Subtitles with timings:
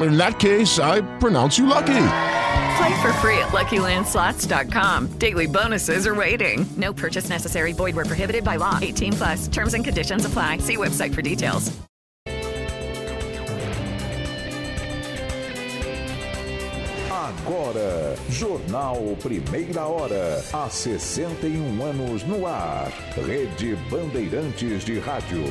[0.00, 2.06] In that case, I pronounce you lucky.
[2.78, 5.18] Play for free at LuckyLandSlots.com.
[5.18, 6.66] Daily bonuses are waiting.
[6.76, 7.72] No purchase necessary.
[7.72, 8.78] Void where prohibited by law.
[8.80, 9.48] 18 plus.
[9.48, 10.58] Terms and conditions apply.
[10.58, 11.70] See website for details.
[17.10, 20.42] Agora, Jornal Primeira Hora.
[20.52, 22.92] Há 61 um anos no ar.
[23.16, 25.44] Rede Bandeirantes de Rádio.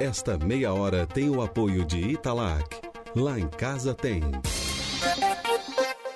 [0.00, 2.64] Esta meia hora tem o apoio de Italac.
[3.14, 4.22] Lá em casa tem.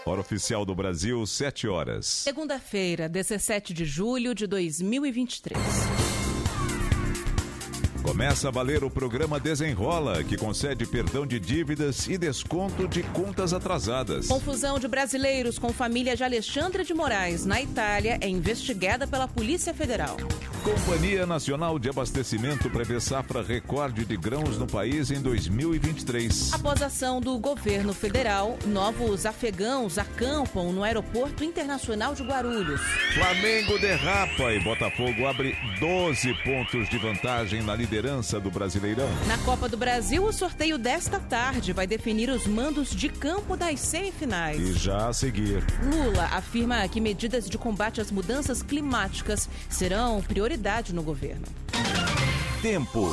[0.05, 2.06] Hora oficial do Brasil, 7 horas.
[2.06, 5.98] Segunda-feira, 17 de julho de 2023.
[8.03, 13.53] Começa a valer o programa Desenrola, que concede perdão de dívidas e desconto de contas
[13.53, 14.29] atrasadas.
[14.29, 19.75] Confusão de brasileiros com família de Alexandre de Moraes na Itália é investigada pela Polícia
[19.75, 20.17] Federal.
[20.63, 26.53] Companhia Nacional de Abastecimento prevê safra recorde de grãos no país em 2023.
[26.55, 32.81] Após ação do governo federal, novos afegãos acampam no Aeroporto Internacional de Guarulhos.
[33.15, 37.98] Flamengo derrapa e Botafogo abre 12 pontos de vantagem na liderança
[38.41, 39.09] do Brasileirão.
[39.27, 43.81] Na Copa do Brasil, o sorteio desta tarde vai definir os mandos de campo das
[43.81, 44.61] semifinais.
[44.61, 45.65] E já a seguir.
[45.83, 51.47] Lula afirma que medidas de combate às mudanças climáticas serão prioridade no governo.
[52.62, 53.11] Tempo.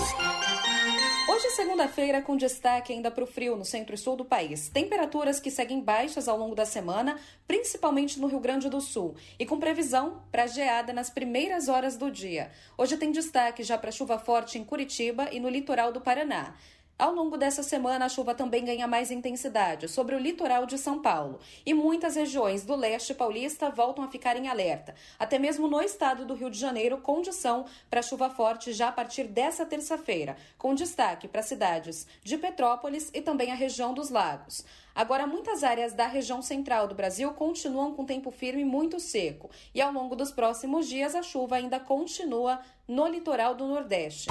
[1.36, 4.70] Hoje é segunda-feira com destaque ainda para o frio no centro e sul do país.
[4.70, 9.46] Temperaturas que seguem baixas ao longo da semana, principalmente no Rio Grande do Sul, e
[9.46, 12.50] com previsão para geada nas primeiras horas do dia.
[12.78, 16.56] Hoje tem destaque já para chuva forte em Curitiba e no litoral do Paraná.
[16.98, 21.02] Ao longo dessa semana, a chuva também ganha mais intensidade sobre o litoral de São
[21.02, 24.96] Paulo e muitas regiões do leste paulista voltam a ficar em alerta.
[25.20, 29.26] Até mesmo no estado do Rio de Janeiro, condição para chuva forte já a partir
[29.26, 34.64] dessa terça-feira, com destaque para cidades de Petrópolis e também a região dos lagos.
[34.96, 39.82] Agora, muitas áreas da região central do Brasil continuam com tempo firme muito seco e
[39.82, 44.30] ao longo dos próximos dias a chuva ainda continua no litoral do Nordeste.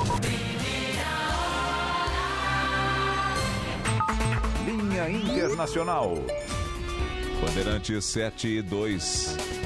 [5.09, 6.15] Internacional.
[7.41, 9.64] Bandeirantes 7 e 2.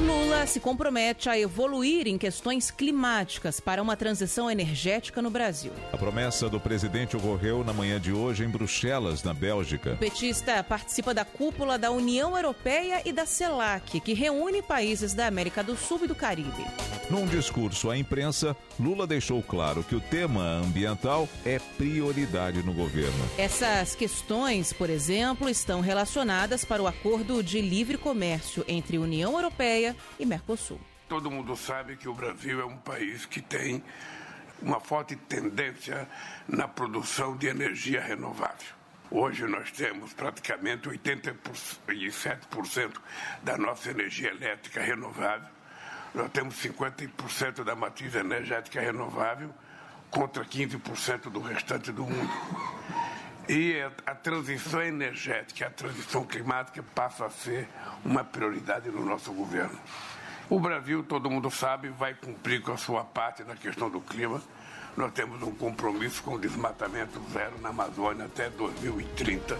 [0.00, 5.72] Lula se compromete a evoluir em questões climáticas para uma transição energética no Brasil.
[5.92, 9.92] A promessa do presidente ocorreu na manhã de hoje em Bruxelas, na Bélgica.
[9.92, 15.26] O petista participa da cúpula da União Europeia e da CELAC, que reúne países da
[15.26, 16.64] América do Sul e do Caribe.
[17.10, 23.28] Num discurso à imprensa, Lula deixou claro que o tema ambiental é prioridade no governo.
[23.36, 29.89] Essas questões, por exemplo, estão relacionadas para o acordo de livre comércio entre União Europeia
[30.18, 30.80] e Mercosul.
[31.08, 33.82] Todo mundo sabe que o Brasil é um país que tem
[34.62, 36.08] uma forte tendência
[36.46, 38.80] na produção de energia renovável.
[39.10, 42.92] Hoje nós temos praticamente 87%
[43.42, 45.48] da nossa energia elétrica renovável.
[46.14, 49.52] Nós temos 50% da matriz energética renovável
[50.10, 52.30] contra 15% do restante do mundo.
[53.48, 57.68] E a transição energética, a transição climática passa a ser
[58.04, 59.78] uma prioridade no nosso governo.
[60.48, 64.42] O Brasil, todo mundo sabe, vai cumprir com a sua parte na questão do clima.
[64.96, 69.56] Nós temos um compromisso com o desmatamento zero na Amazônia até 2030.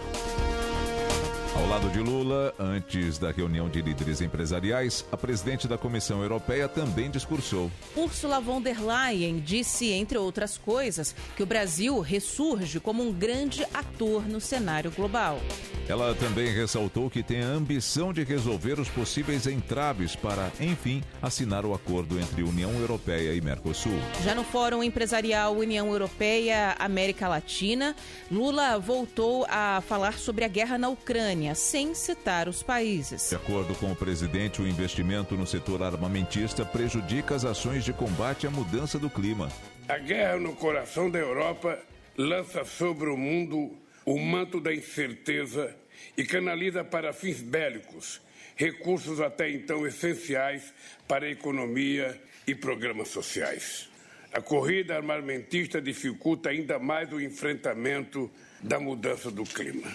[1.53, 6.65] Ao lado de Lula, antes da reunião de líderes empresariais, a presidente da Comissão Europeia
[6.69, 7.69] também discursou.
[7.93, 13.65] Ursula von der Leyen disse, entre outras coisas, que o Brasil ressurge como um grande
[13.73, 15.41] ator no cenário global.
[15.89, 21.65] Ela também ressaltou que tem a ambição de resolver os possíveis entraves para, enfim, assinar
[21.65, 23.99] o acordo entre União Europeia e Mercosul.
[24.23, 27.93] Já no Fórum Empresarial União Europeia-América Latina,
[28.31, 33.29] Lula voltou a falar sobre a guerra na Ucrânia Ucrânia, sem citar os países.
[33.29, 38.45] De acordo com o presidente, o investimento no setor armamentista prejudica as ações de combate
[38.45, 39.51] à mudança do clima.
[39.89, 41.79] A guerra no coração da Europa
[42.15, 45.75] lança sobre o mundo o manto da incerteza
[46.15, 48.21] e canaliza para fins bélicos
[48.55, 50.71] recursos até então essenciais
[51.07, 53.89] para a economia e programas sociais.
[54.33, 58.29] A corrida armamentista dificulta ainda mais o enfrentamento
[58.61, 59.87] da mudança do clima.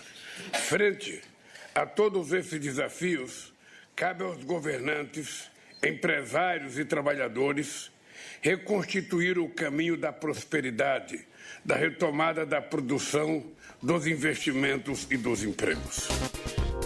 [0.52, 1.22] Frente
[1.76, 3.52] a todos esses desafios,
[3.94, 5.50] cabe aos governantes,
[5.84, 7.90] empresários e trabalhadores
[8.40, 11.20] reconstituir o caminho da prosperidade,
[11.62, 13.44] da retomada da produção,
[13.82, 16.08] dos investimentos e dos empregos.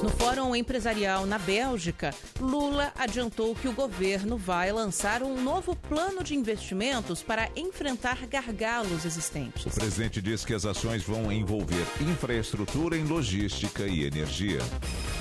[0.02, 6.24] No Fórum Empresarial na Bélgica, Lula adiantou que o governo vai lançar um novo plano
[6.24, 9.66] de investimentos para enfrentar gargalos existentes.
[9.66, 14.60] O presidente diz que as ações vão envolver infraestrutura em logística e energia.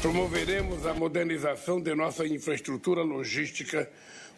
[0.01, 3.89] Promoveremos a modernização de nossa infraestrutura logística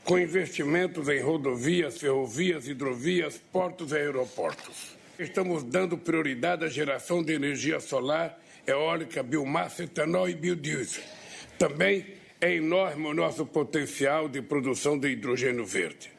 [0.03, 4.97] com investimentos em rodovias, ferrovias, hidrovias, portos e aeroportos.
[5.19, 11.04] Estamos dando prioridade à geração de energia solar eólica, biomassa, etanol e biodiesel.
[11.58, 12.06] Também
[12.40, 16.12] é enorme o nosso potencial de produção de hidrogênio verde.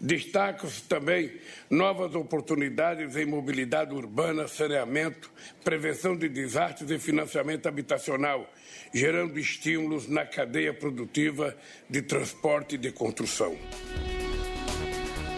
[0.00, 1.30] Destaca-se também
[1.68, 5.30] novas oportunidades em mobilidade urbana, saneamento,
[5.62, 8.50] prevenção de desastres e financiamento habitacional,
[8.94, 11.54] gerando estímulos na cadeia produtiva
[11.88, 13.54] de transporte e de construção.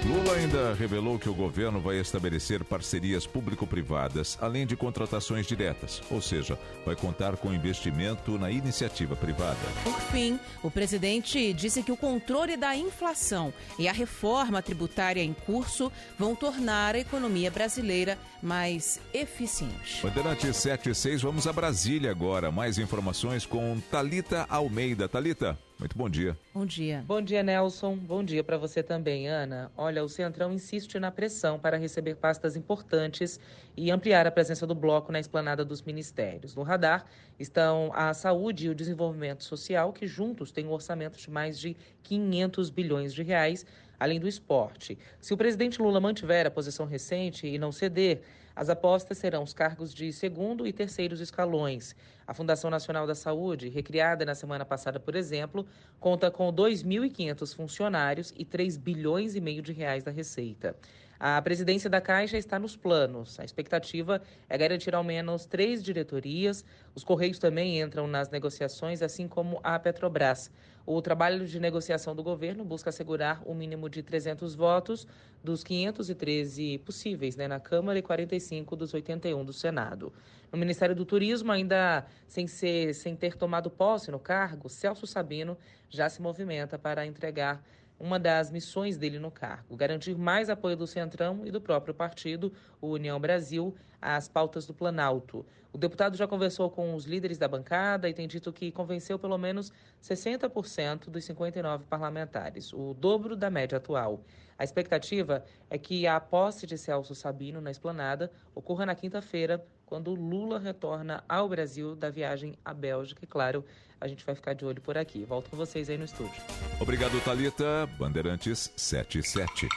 [0.04, 6.20] Lula ainda revelou que o governo vai estabelecer parcerias público-privadas, além de contratações diretas, ou
[6.20, 9.58] seja, vai contar com investimento na iniciativa privada.
[9.84, 15.32] Por fim, o presidente disse que o controle da inflação e a reforma tributária em
[15.32, 20.02] curso vão tornar a economia brasileira mais eficiente.
[20.02, 22.50] Bandeirante 76, vamos a Brasília agora.
[22.50, 25.08] Mais informações com Talita Almeida.
[25.08, 25.56] Talita.
[25.82, 26.38] Muito bom dia.
[26.54, 27.04] Bom dia.
[27.08, 27.96] Bom dia, Nelson.
[27.96, 29.68] Bom dia para você também, Ana.
[29.76, 33.40] Olha, o Centrão insiste na pressão para receber pastas importantes
[33.76, 36.54] e ampliar a presença do bloco na esplanada dos ministérios.
[36.54, 37.04] No radar
[37.36, 41.76] estão a saúde e o desenvolvimento social, que juntos têm um orçamento de mais de
[42.04, 43.66] 500 bilhões de reais,
[43.98, 44.96] além do esporte.
[45.20, 48.22] Se o presidente Lula mantiver a posição recente e não ceder,
[48.54, 51.94] as apostas serão os cargos de segundo e terceiros escalões.
[52.26, 55.66] A Fundação Nacional da Saúde, recriada na semana passada, por exemplo,
[55.98, 60.76] conta com 2.500 funcionários e 3 bilhões e meio de reais da receita.
[61.24, 63.38] A presidência da Caixa está nos planos.
[63.38, 66.64] A expectativa é garantir ao menos três diretorias.
[66.96, 70.50] Os Correios também entram nas negociações, assim como a Petrobras.
[70.84, 75.06] O trabalho de negociação do governo busca assegurar o um mínimo de 300 votos
[75.44, 80.12] dos 513 possíveis né, na Câmara e 45 dos 81 do Senado.
[80.50, 85.56] No Ministério do Turismo, ainda sem, ser, sem ter tomado posse no cargo, Celso Sabino
[85.88, 87.62] já se movimenta para entregar
[87.98, 92.52] uma das missões dele no cargo, garantir mais apoio do Centrão e do próprio partido,
[92.80, 95.46] o União Brasil, às pautas do Planalto.
[95.72, 99.38] O deputado já conversou com os líderes da bancada e tem dito que convenceu pelo
[99.38, 99.72] menos
[100.02, 104.22] 60% dos 59 parlamentares, o dobro da média atual.
[104.58, 110.14] A expectativa é que a posse de Celso Sabino na esplanada ocorra na quinta-feira, quando
[110.14, 113.20] Lula retorna ao Brasil da viagem à Bélgica.
[113.22, 113.62] E claro,
[114.00, 115.22] a gente vai ficar de olho por aqui.
[115.22, 116.42] Volto com vocês aí no estúdio.
[116.80, 117.86] Obrigado, Talita.
[117.98, 119.68] Bandeirantes 77.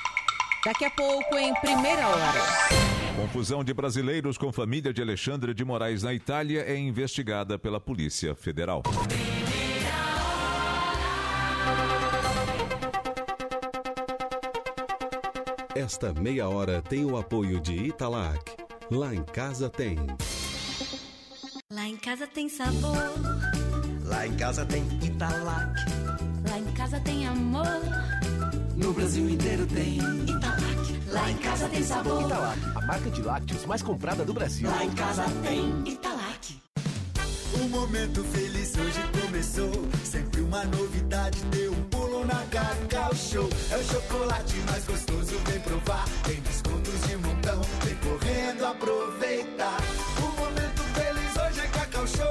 [0.63, 2.39] Daqui a pouco, em primeira hora.
[3.17, 8.34] Confusão de brasileiros com família de Alexandre de Moraes na Itália é investigada pela Polícia
[8.34, 8.84] Federal.
[15.75, 18.64] Esta meia hora tem o apoio de Italac.
[18.91, 19.97] Lá em casa tem.
[21.71, 22.95] Lá em casa tem sabor.
[24.05, 25.73] Lá em casa tem Italac.
[26.47, 27.65] Lá em casa tem amor.
[28.75, 31.01] No Brasil inteiro tem Italac.
[31.09, 32.21] Lá em casa tem sabor.
[32.21, 34.69] Italac, a marca de lácteos mais comprada do Brasil.
[34.69, 36.61] Lá em casa tem Italac.
[37.59, 39.71] Um momento feliz hoje começou.
[40.03, 43.49] Sempre uma novidade, deu um pulo na Cacau Show.
[43.71, 46.05] É o chocolate mais gostoso, vem provar.
[46.23, 46.39] Tem
[48.25, 49.77] correndo aproveitar.
[50.17, 52.25] Um momento feliz hoje é Cacau Show.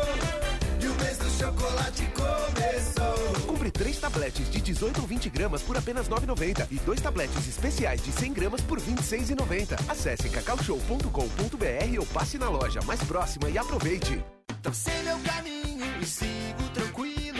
[0.80, 3.46] E o mês do chocolate começou.
[3.46, 7.46] Compre três tabletes de 18 ou 20 gramas por apenas R$ 9,90 e dois tabletes
[7.48, 9.78] especiais de 100 gramas por R$ 26,90.
[9.88, 14.22] Acesse cacaushow.com.br ou passe na loja mais próxima e aproveite.
[14.62, 17.38] Tracei meu caminho e sigo tranquilo,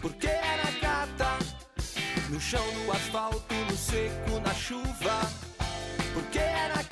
[0.00, 1.38] porque era gata.
[2.28, 5.20] No chão, no asfalto, no seco, na chuva,
[6.14, 6.89] porque era gata.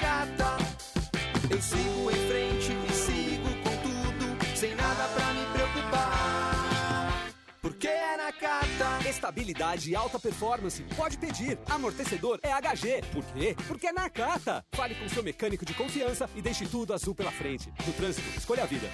[1.51, 7.33] Eu sigo em frente e sigo com tudo, sem nada pra me preocupar.
[7.63, 9.09] Porque é na Cata.
[9.09, 10.83] Estabilidade e alta performance.
[10.95, 11.59] Pode pedir.
[11.71, 13.03] Amortecedor é HG.
[13.11, 13.57] Por quê?
[13.67, 14.63] Porque é na Cata.
[14.73, 17.73] Fale com seu mecânico de confiança e deixe tudo azul pela frente.
[17.87, 18.91] No trânsito, escolha a vida.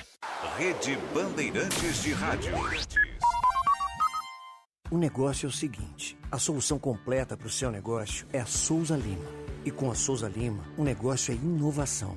[0.57, 2.55] Rede Bandeirantes de Rádio.
[4.93, 8.97] O negócio é o seguinte: a solução completa para o seu negócio é a Souza
[8.97, 9.43] Lima.
[9.65, 12.17] E com a Souza Lima, o negócio é inovação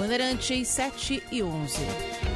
[0.00, 0.40] bandeirantes.
[0.40, 2.29] Bandeirantes 7 e 11.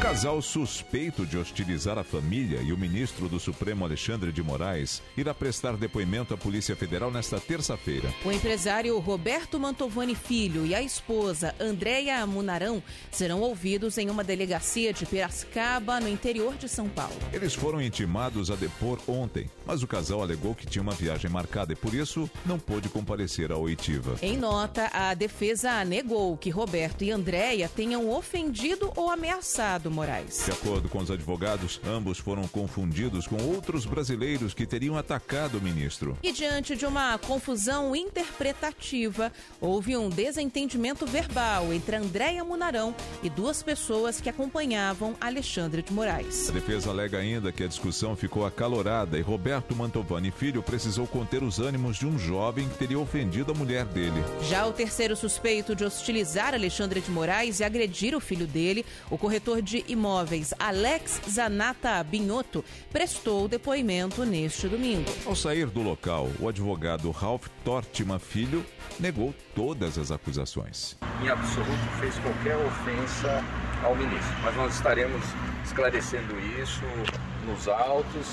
[0.00, 5.34] Casal suspeito de hostilizar a família e o ministro do Supremo Alexandre de Moraes irá
[5.34, 8.08] prestar depoimento à Polícia Federal nesta terça-feira.
[8.24, 14.92] O empresário Roberto Mantovani Filho e a esposa Andréia Munarão serão ouvidos em uma delegacia
[14.92, 17.16] de Piracicaba, no interior de São Paulo.
[17.32, 21.72] Eles foram intimados a depor ontem, mas o casal alegou que tinha uma viagem marcada
[21.72, 24.14] e por isso não pôde comparecer à oitiva.
[24.22, 30.44] Em nota, a defesa negou que Roberto e Andréia tenham ofendido ou ameaçado Moraes.
[30.44, 35.60] De acordo com os advogados, ambos foram confundidos com outros brasileiros que teriam atacado o
[35.60, 36.16] ministro.
[36.22, 43.62] E diante de uma confusão interpretativa, houve um desentendimento verbal entre Andréia Munarão e duas
[43.62, 46.48] pessoas que acompanhavam Alexandre de Moraes.
[46.48, 51.42] A defesa alega ainda que a discussão ficou acalorada e Roberto Mantovani Filho precisou conter
[51.42, 54.22] os ânimos de um jovem que teria ofendido a mulher dele.
[54.48, 59.18] Já o terceiro suspeito de hostilizar Alexandre de Moraes e agredir o filho dele, o
[59.18, 65.10] corretor de imóveis Alex Zanata Binhoto, prestou depoimento neste domingo.
[65.26, 68.64] Ao sair do local, o advogado Ralph Tortima Filho
[68.98, 70.96] negou todas as acusações.
[71.22, 73.44] Em absoluto fez qualquer ofensa
[73.82, 75.22] ao ministro, mas nós estaremos
[75.64, 76.82] esclarecendo isso
[77.46, 78.26] nos autos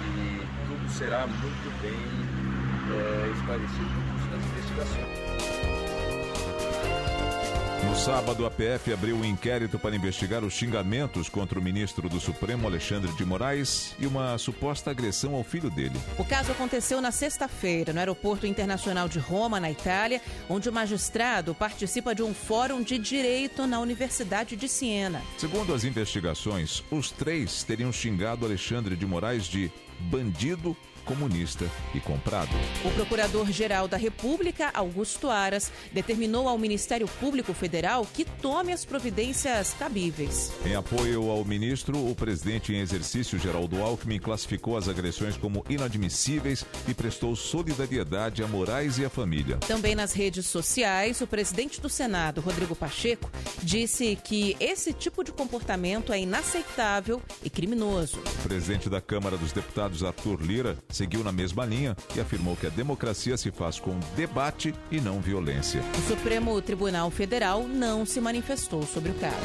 [0.00, 1.94] e tudo será muito bem
[2.92, 5.09] é, esclarecido no curso das investigações.
[7.82, 12.20] No sábado, a PF abriu um inquérito para investigar os xingamentos contra o ministro do
[12.20, 15.98] Supremo, Alexandre de Moraes, e uma suposta agressão ao filho dele.
[16.18, 21.54] O caso aconteceu na sexta-feira, no Aeroporto Internacional de Roma, na Itália, onde o magistrado
[21.54, 25.22] participa de um fórum de direito na Universidade de Siena.
[25.38, 31.64] Segundo as investigações, os três teriam xingado Alexandre de Moraes de bandido comunista
[31.94, 32.50] e comprado.
[32.84, 39.74] O Procurador-Geral da República, Augusto Aras, determinou ao Ministério Público Federal que tome as providências
[39.78, 40.52] cabíveis.
[40.64, 46.64] Em apoio ao ministro, o presidente em exercício, Geraldo Alckmin, classificou as agressões como inadmissíveis
[46.88, 49.58] e prestou solidariedade a Moraes e à família.
[49.58, 53.30] Também nas redes sociais, o presidente do Senado, Rodrigo Pacheco,
[53.62, 58.18] disse que esse tipo de comportamento é inaceitável e criminoso.
[58.18, 62.66] O presidente da Câmara dos Deputados, Arthur Lira, seguiu na mesma linha e afirmou que
[62.66, 65.82] a democracia se faz com debate e não violência.
[65.98, 69.36] O Supremo Tribunal Federal não se manifestou sobre o caso.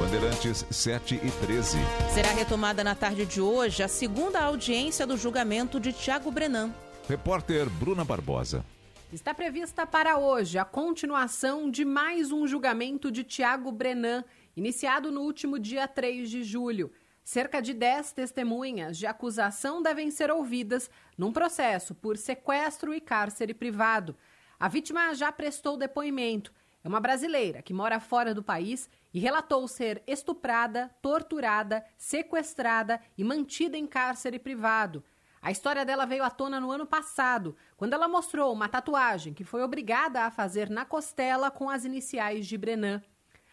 [0.00, 1.76] Bandeirantes 7 e 13.
[2.14, 6.72] Será retomada na tarde de hoje a segunda audiência do julgamento de Tiago Brenan.
[7.08, 8.64] Repórter Bruna Barbosa.
[9.12, 14.22] Está prevista para hoje a continuação de mais um julgamento de Tiago Brenan,
[14.54, 16.90] iniciado no último dia 3 de julho.
[17.30, 23.52] Cerca de 10 testemunhas de acusação devem ser ouvidas num processo por sequestro e cárcere
[23.52, 24.16] privado.
[24.58, 26.54] A vítima já prestou depoimento.
[26.82, 33.22] É uma brasileira que mora fora do país e relatou ser estuprada, torturada, sequestrada e
[33.22, 35.04] mantida em cárcere privado.
[35.42, 39.44] A história dela veio à tona no ano passado, quando ela mostrou uma tatuagem que
[39.44, 43.02] foi obrigada a fazer na costela com as iniciais de Brenan.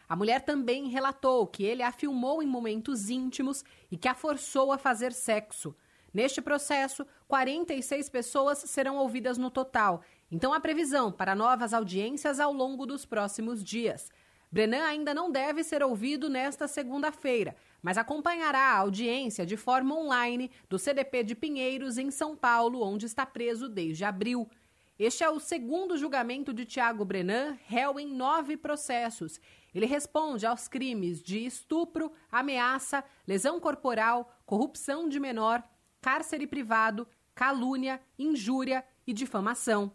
[0.07, 4.71] A mulher também relatou que ele a filmou em momentos íntimos e que a forçou
[4.71, 5.75] a fazer sexo.
[6.13, 12.53] Neste processo, 46 pessoas serão ouvidas no total, então há previsão para novas audiências ao
[12.53, 14.09] longo dos próximos dias.
[14.51, 20.49] Brenan ainda não deve ser ouvido nesta segunda-feira, mas acompanhará a audiência de forma online
[20.69, 24.49] do CDP de Pinheiros, em São Paulo, onde está preso desde abril.
[24.97, 29.41] Este é o segundo julgamento de Tiago Brenan, réu em nove processos.
[29.75, 35.61] Ele responde aos crimes de estupro, ameaça, lesão corporal, corrupção de menor,
[35.99, 37.05] cárcere privado,
[37.35, 39.91] calúnia, injúria e difamação.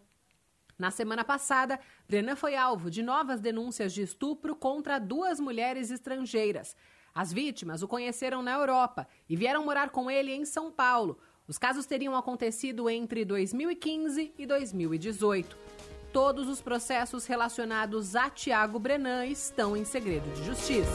[0.79, 6.77] Na semana passada, Brenan foi alvo de novas denúncias de estupro contra duas mulheres estrangeiras.
[7.15, 11.19] As vítimas o conheceram na Europa e vieram morar com ele em São Paulo.
[11.49, 15.70] Os casos teriam acontecido entre 2015 e 2018.
[16.13, 20.91] Todos os processos relacionados a Tiago Brenan estão em segredo de justiça.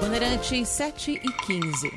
[0.00, 1.92] Bandeirantes 7 e 15.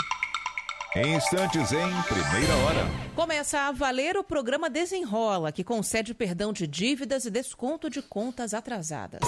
[0.97, 2.85] Em instantes, em primeira hora.
[3.15, 8.53] Começa a valer o programa Desenrola, que concede perdão de dívidas e desconto de contas
[8.53, 9.21] atrasadas.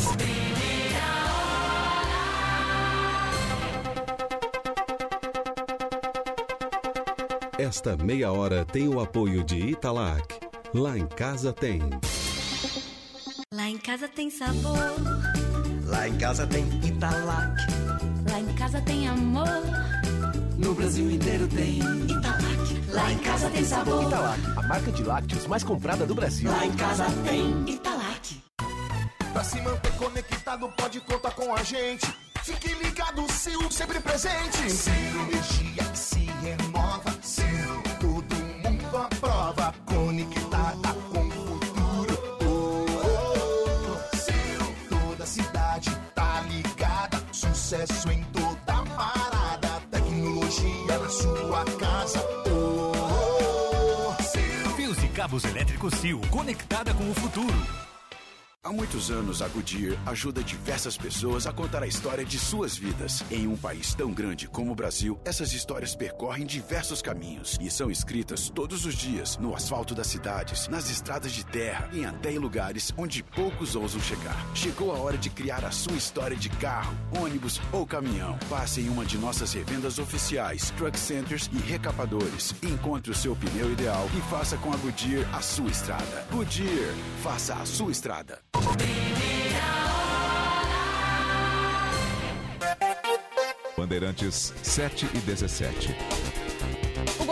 [7.58, 10.40] Esta meia hora tem o apoio de Italac.
[10.74, 11.80] Lá em casa tem.
[13.58, 14.78] Lá em casa tem sabor.
[15.88, 17.60] Lá em casa tem Italac.
[18.30, 19.48] Lá em casa tem amor.
[20.60, 22.92] No Brasil inteiro tem Italac.
[22.92, 24.04] Lá em casa tem sabor.
[24.04, 26.52] Italac, a marca de lácteos mais comprada do Brasil.
[26.52, 28.44] Lá em casa tem Italac.
[29.34, 32.06] Pra se manter conectado, pode contar com a gente.
[32.44, 34.70] Fique ligado, Sil, sempre presente.
[34.70, 37.12] Sil, energia que se renova.
[37.26, 39.74] Sil, todo mundo aprova.
[39.88, 40.47] Conectada
[47.68, 49.82] Sucesso em toda parada.
[49.92, 52.26] Tecnologia na sua casa.
[52.50, 54.72] Oh, oh, oh.
[54.78, 57.87] Fios e cabos elétricos Sil, conectada com o futuro.
[58.68, 63.24] Há muitos anos, a Goodyear ajuda diversas pessoas a contar a história de suas vidas.
[63.32, 67.90] Em um país tão grande como o Brasil, essas histórias percorrem diversos caminhos e são
[67.90, 72.40] escritas todos os dias no asfalto das cidades, nas estradas de terra e até em
[72.40, 74.36] lugares onde poucos ousam chegar.
[74.54, 78.38] Chegou a hora de criar a sua história de carro, ônibus ou caminhão.
[78.50, 82.54] Passe em uma de nossas revendas oficiais, truck centers e recapadores.
[82.62, 86.28] Encontre o seu pneu ideal e faça com a Goodyear a sua estrada.
[86.30, 88.42] Goodyear, faça a sua estrada.
[93.78, 95.96] Bandeirantes 7 e 17.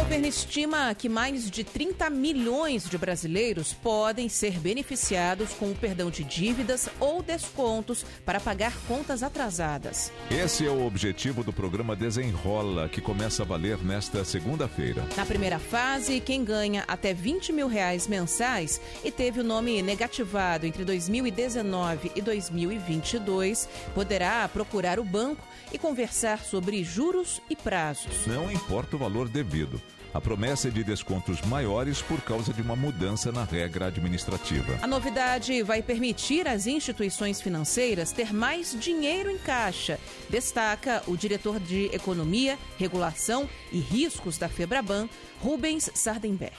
[0.05, 5.75] O governo estima que mais de 30 milhões de brasileiros podem ser beneficiados com o
[5.75, 10.11] perdão de dívidas ou descontos para pagar contas atrasadas.
[10.29, 15.03] Esse é o objetivo do programa Desenrola, que começa a valer nesta segunda-feira.
[15.17, 20.67] Na primeira fase, quem ganha até 20 mil reais mensais e teve o nome negativado
[20.67, 28.27] entre 2019 e 2022 poderá procurar o banco e conversar sobre juros e prazos.
[28.27, 29.81] Não importa o valor devido.
[30.15, 34.79] A promessa é de descontos maiores por causa de uma mudança na regra administrativa.
[34.81, 39.99] A novidade vai permitir às instituições financeiras ter mais dinheiro em caixa,
[40.29, 45.09] destaca o diretor de Economia, Regulação e Riscos da Febraban,
[45.41, 46.55] Rubens Sardenberg.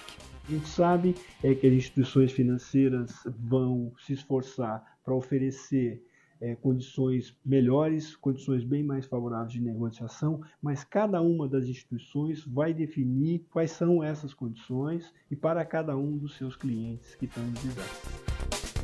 [0.47, 6.06] A gente sabe é que as instituições financeiras vão se esforçar para oferecer
[6.40, 12.75] é, condições melhores, condições bem mais favoráveis de negociação, mas cada uma das instituições vai
[12.75, 18.75] definir quais são essas condições e para cada um dos seus clientes que estão endividados.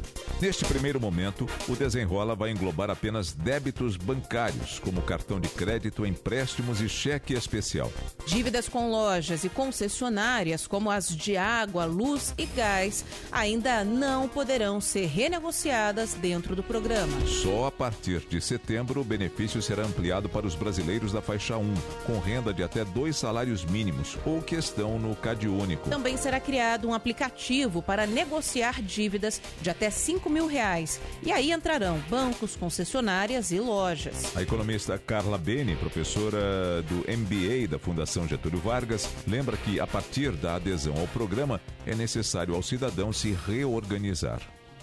[0.42, 6.81] Neste primeiro momento, o desenrola vai englobar apenas débitos bancários, como cartão de crédito, empréstimos
[6.81, 7.92] e cheque especial.
[8.26, 14.81] Dívidas com lojas e concessionárias, como as de água, luz e gás, ainda não poderão
[14.81, 17.24] ser renegociadas dentro do programa.
[17.24, 21.72] Só a partir de setembro, o benefício será ampliado para os brasileiros da faixa 1,
[22.05, 25.88] com renda de até dois salários mínimos ou que estão no Cade Único.
[25.88, 31.01] Também será criado um aplicativo para negociar dívidas de até 5 mil reais.
[31.23, 34.37] E aí entrarão bancos, concessionárias e lojas.
[34.37, 40.33] A economista Carla Beni, professora do MBA da Fundação Getúlio Vargas, lembra que a partir
[40.33, 44.40] da adesão ao programa é necessário ao cidadão se reorganizar.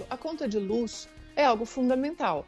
[0.10, 2.46] A conta de luz é algo fundamental.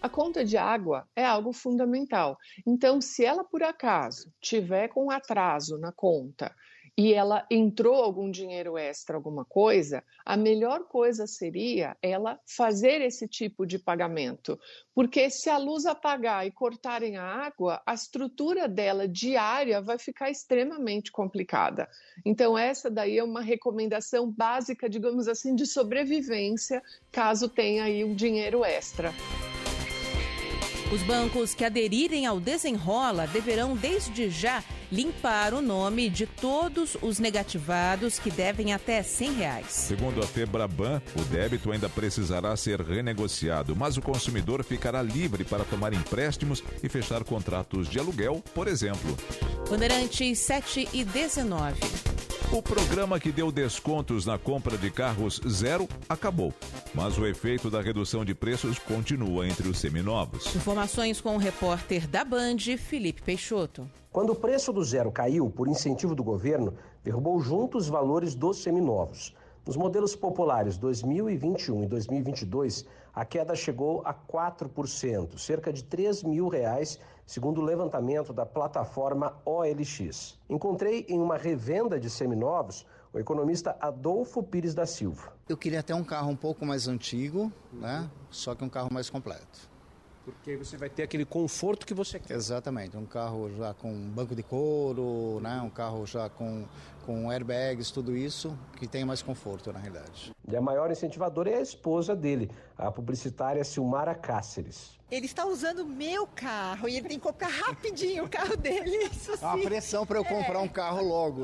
[0.00, 2.36] A conta de água é algo fundamental.
[2.66, 6.54] Então, se ela por acaso tiver com atraso na conta
[6.96, 13.26] e ela entrou algum dinheiro extra, alguma coisa, a melhor coisa seria ela fazer esse
[13.26, 14.58] tipo de pagamento.
[14.94, 20.30] Porque se a luz apagar e cortarem a água, a estrutura dela diária vai ficar
[20.30, 21.88] extremamente complicada.
[22.24, 26.80] Então, essa daí é uma recomendação básica, digamos assim, de sobrevivência,
[27.10, 29.12] caso tenha aí um dinheiro extra.
[30.92, 34.62] Os bancos que aderirem ao Desenrola deverão, desde já,
[34.94, 39.66] limpar o nome de todos os negativados que devem até 100 reais.
[39.68, 45.64] Segundo a Febraban, o débito ainda precisará ser renegociado, mas o consumidor ficará livre para
[45.64, 49.16] tomar empréstimos e fechar contratos de aluguel, por exemplo.
[49.68, 51.74] Bandeirantes 7 e 19.
[52.52, 56.54] O programa que deu descontos na compra de carros zero acabou,
[56.94, 60.54] mas o efeito da redução de preços continua entre os seminovos.
[60.54, 63.90] Informações com o repórter da Band, Felipe Peixoto.
[64.14, 66.72] Quando o preço do zero caiu, por incentivo do governo,
[67.02, 69.34] derrubou junto os valores dos seminovos.
[69.66, 76.46] Nos modelos populares 2021 e 2022, a queda chegou a 4%, cerca de 3 mil
[76.46, 80.38] reais, segundo o levantamento da plataforma OLX.
[80.48, 85.32] Encontrei em uma revenda de seminovos o economista Adolfo Pires da Silva.
[85.48, 88.08] Eu queria até um carro um pouco mais antigo, né?
[88.30, 89.73] Só que um carro mais completo.
[90.24, 92.34] Porque você vai ter aquele conforto que você quer.
[92.34, 95.60] Exatamente, um carro já com banco de couro, né?
[95.62, 96.64] um carro já com,
[97.04, 100.32] com airbags, tudo isso, que tenha mais conforto na realidade.
[100.48, 104.98] E a maior incentivadora é a esposa dele, a publicitária Silmara Cáceres.
[105.10, 108.96] Ele está usando meu carro e ele tem que comprar rapidinho o carro dele.
[109.12, 109.44] Isso sim.
[109.44, 110.62] A pressão para eu comprar É.
[110.62, 111.42] um carro logo.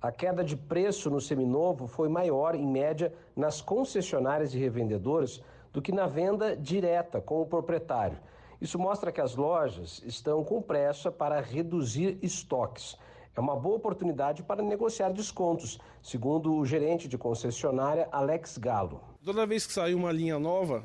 [0.00, 5.40] A queda de preço no seminovo foi maior, em média, nas concessionárias e revendedoras
[5.72, 8.18] do que na venda direta com o proprietário.
[8.60, 12.96] Isso mostra que as lojas estão com pressa para reduzir estoques.
[13.34, 19.00] É uma boa oportunidade para negociar descontos, segundo o gerente de concessionária Alex Galo.
[19.24, 20.84] Toda vez que sai uma linha nova,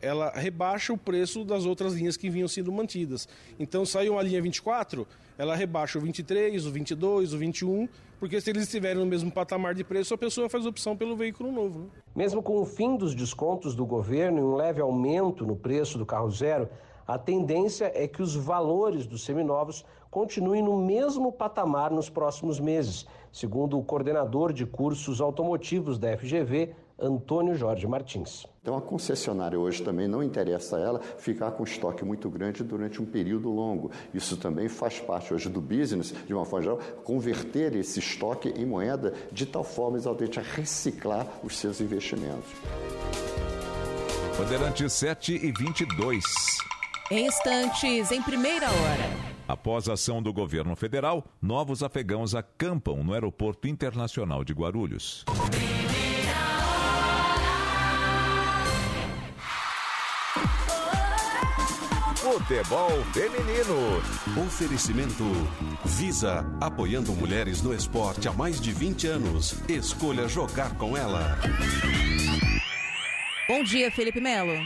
[0.00, 3.26] ela rebaixa o preço das outras linhas que vinham sendo mantidas.
[3.58, 5.06] Então, saiu uma linha 24,
[5.38, 9.72] ela rebaixa o 23, o 22, o 21, porque se eles estiverem no mesmo patamar
[9.72, 11.78] de preço, a pessoa faz opção pelo veículo novo.
[11.78, 11.86] Né?
[12.14, 16.04] Mesmo com o fim dos descontos do governo e um leve aumento no preço do
[16.04, 16.68] carro zero,
[17.06, 23.06] a tendência é que os valores dos seminovos continuem no mesmo patamar nos próximos meses,
[23.30, 28.46] segundo o coordenador de cursos automotivos da FGV, Antônio Jorge Martins.
[28.60, 33.00] Então, a concessionária hoje também não interessa a ela ficar com estoque muito grande durante
[33.00, 33.90] um período longo.
[34.12, 38.66] Isso também faz parte hoje do business, de uma forma geral, converter esse estoque em
[38.66, 42.50] moeda de tal forma exatamente a reciclar os seus investimentos.
[44.36, 46.24] Bandeirantes 7 e 22.
[47.10, 49.28] Em instantes, em primeira hora.
[49.48, 55.24] Após a ação do governo federal, novos afegãos acampam no Aeroporto Internacional de Guarulhos.
[62.30, 64.02] Futebol Feminino.
[64.46, 65.24] Oferecimento
[65.82, 69.54] Visa, apoiando mulheres no esporte há mais de 20 anos.
[69.66, 71.38] Escolha jogar com ela.
[73.48, 74.62] Bom dia, Felipe Melo.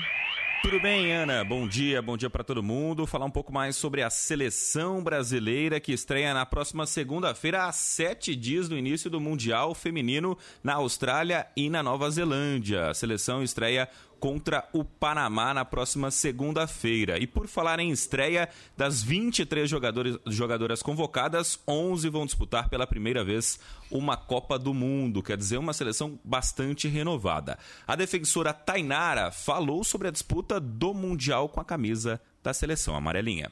[0.62, 1.42] Tudo bem, Ana?
[1.44, 3.05] Bom dia, bom dia para todo mundo.
[3.05, 8.37] Falar um pouco mais sobre a seleção brasileira que estreia na próxima segunda-feira, a sete
[8.37, 12.90] dias do início do Mundial Feminino na Austrália e na Nova Zelândia.
[12.90, 13.88] A seleção estreia
[14.23, 17.19] contra o Panamá na próxima segunda-feira.
[17.19, 23.25] E por falar em estreia, das 23 jogadores, jogadoras convocadas, 11 vão disputar pela primeira
[23.25, 23.59] vez
[23.91, 27.59] uma Copa do Mundo, quer dizer, uma seleção bastante renovada.
[27.85, 33.51] A defensora Tainara falou sobre a disputa do Mundial com a camisa da seleção amarelinha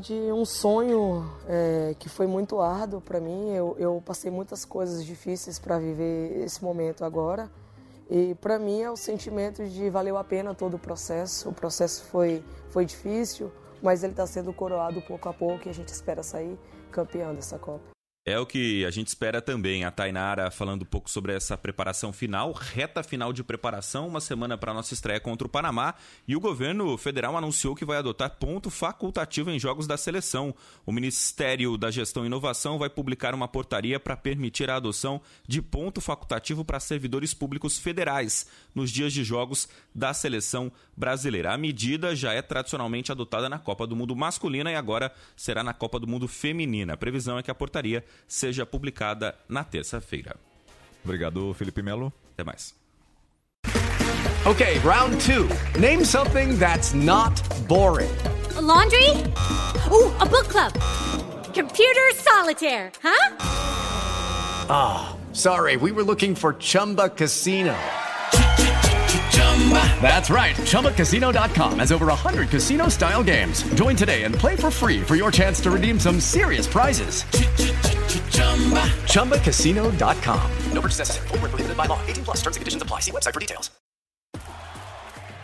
[0.00, 3.48] de um sonho é, que foi muito árduo para mim.
[3.54, 7.50] Eu, eu, passei muitas coisas difíceis para viver esse momento agora.
[8.10, 11.48] E para mim é o sentimento de valeu a pena todo o processo.
[11.48, 15.74] O processo foi, foi difícil, mas ele está sendo coroado pouco a pouco e a
[15.74, 16.58] gente espera sair
[16.90, 17.97] campeão dessa Copa.
[18.28, 19.84] É o que a gente espera também.
[19.84, 24.58] A Tainara falando um pouco sobre essa preparação final, reta final de preparação, uma semana
[24.58, 25.94] para nossa estreia contra o Panamá.
[26.26, 30.54] E o governo federal anunciou que vai adotar ponto facultativo em jogos da seleção.
[30.84, 35.62] O Ministério da Gestão e Inovação vai publicar uma portaria para permitir a adoção de
[35.62, 41.54] ponto facultativo para servidores públicos federais nos dias de jogos da seleção brasileira.
[41.54, 45.72] A medida já é tradicionalmente adotada na Copa do Mundo masculina e agora será na
[45.72, 46.92] Copa do Mundo feminina.
[46.92, 50.36] A previsão é que a portaria seja publicada na terça-feira.
[51.04, 52.12] Obrigado, Felipe Melo.
[52.34, 52.74] Até mais.
[54.46, 55.48] Okay, round two.
[55.78, 58.10] Name something that's not boring.
[58.56, 59.10] A laundry?
[59.90, 60.72] Ooh, a book club.
[61.52, 63.36] Computer solitaire, huh?
[64.70, 67.76] Ah, oh, sorry, we were looking for Chumba Casino.
[70.00, 70.54] That's right.
[70.56, 73.62] ChumbaCasino.com has over 100 casino style games.
[73.74, 77.24] Join today and play for free for your chance to redeem some serious prizes.
[79.08, 80.50] ChumbaCasino.com.
[80.72, 81.28] No purchase necessary.
[81.28, 81.98] Full prohibited by law.
[82.06, 83.00] 18 plus terms and conditions apply.
[83.00, 83.70] See website for details.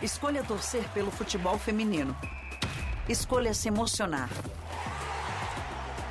[0.01, 2.15] Escolha torcer pelo futebol feminino.
[3.09, 4.29] Escolha se emocionar.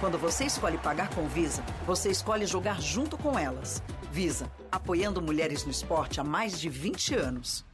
[0.00, 3.82] Quando você escolhe pagar com Visa, você escolhe jogar junto com elas.
[4.10, 7.64] Visa, apoiando mulheres no esporte há mais de 20 anos.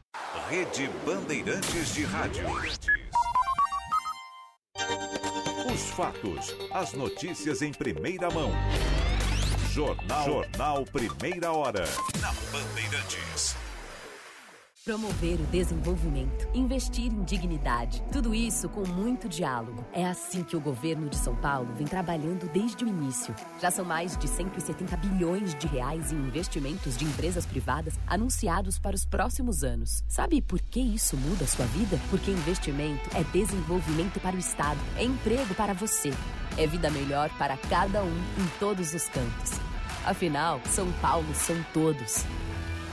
[0.49, 2.45] Rede Bandeirantes de Rádio.
[5.73, 8.53] Os fatos, as notícias em primeira mão.
[9.73, 11.85] Jornal, Jornal Primeira Hora.
[12.21, 13.55] Na Bandeirantes.
[14.91, 19.87] Promover o desenvolvimento, investir em dignidade, tudo isso com muito diálogo.
[19.93, 23.33] É assim que o governo de São Paulo vem trabalhando desde o início.
[23.61, 28.97] Já são mais de 170 bilhões de reais em investimentos de empresas privadas anunciados para
[28.97, 30.03] os próximos anos.
[30.09, 31.97] Sabe por que isso muda a sua vida?
[32.11, 36.13] Porque investimento é desenvolvimento para o Estado, é emprego para você,
[36.59, 39.53] é vida melhor para cada um em todos os cantos.
[40.05, 42.25] Afinal, São Paulo são todos.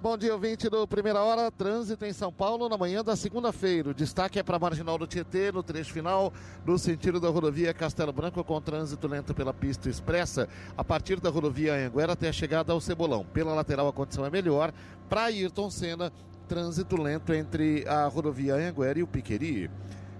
[0.00, 1.50] Bom dia, ouvinte do Primeira Hora.
[1.50, 3.90] Trânsito em São Paulo na manhã da segunda-feira.
[3.90, 6.32] O destaque é para a Marginal do Tietê, no trecho final,
[6.64, 11.30] no sentido da rodovia Castelo Branco, com trânsito lento pela pista expressa, a partir da
[11.30, 13.24] rodovia Anhanguera até a chegada ao Cebolão.
[13.24, 14.72] Pela lateral, a condição é melhor.
[15.08, 16.12] Para Ayrton Senna,
[16.46, 19.68] trânsito lento entre a rodovia Anhanguera e o Piqueri.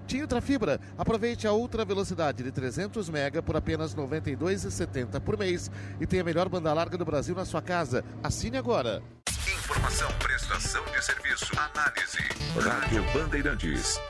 [0.09, 0.81] Tinha Ultrafibra.
[0.97, 6.23] Aproveite a ultra velocidade de 300 mega por apenas R$ 92,70 por mês e tenha
[6.23, 8.05] a melhor banda larga do Brasil na sua casa.
[8.25, 9.01] Assine agora.
[9.69, 12.19] Informação, prestação de serviço, análise.
[12.59, 14.01] Rádio Bandeirantes.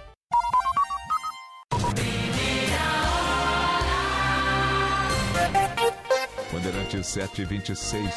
[6.52, 8.14] Bandeirantes 726.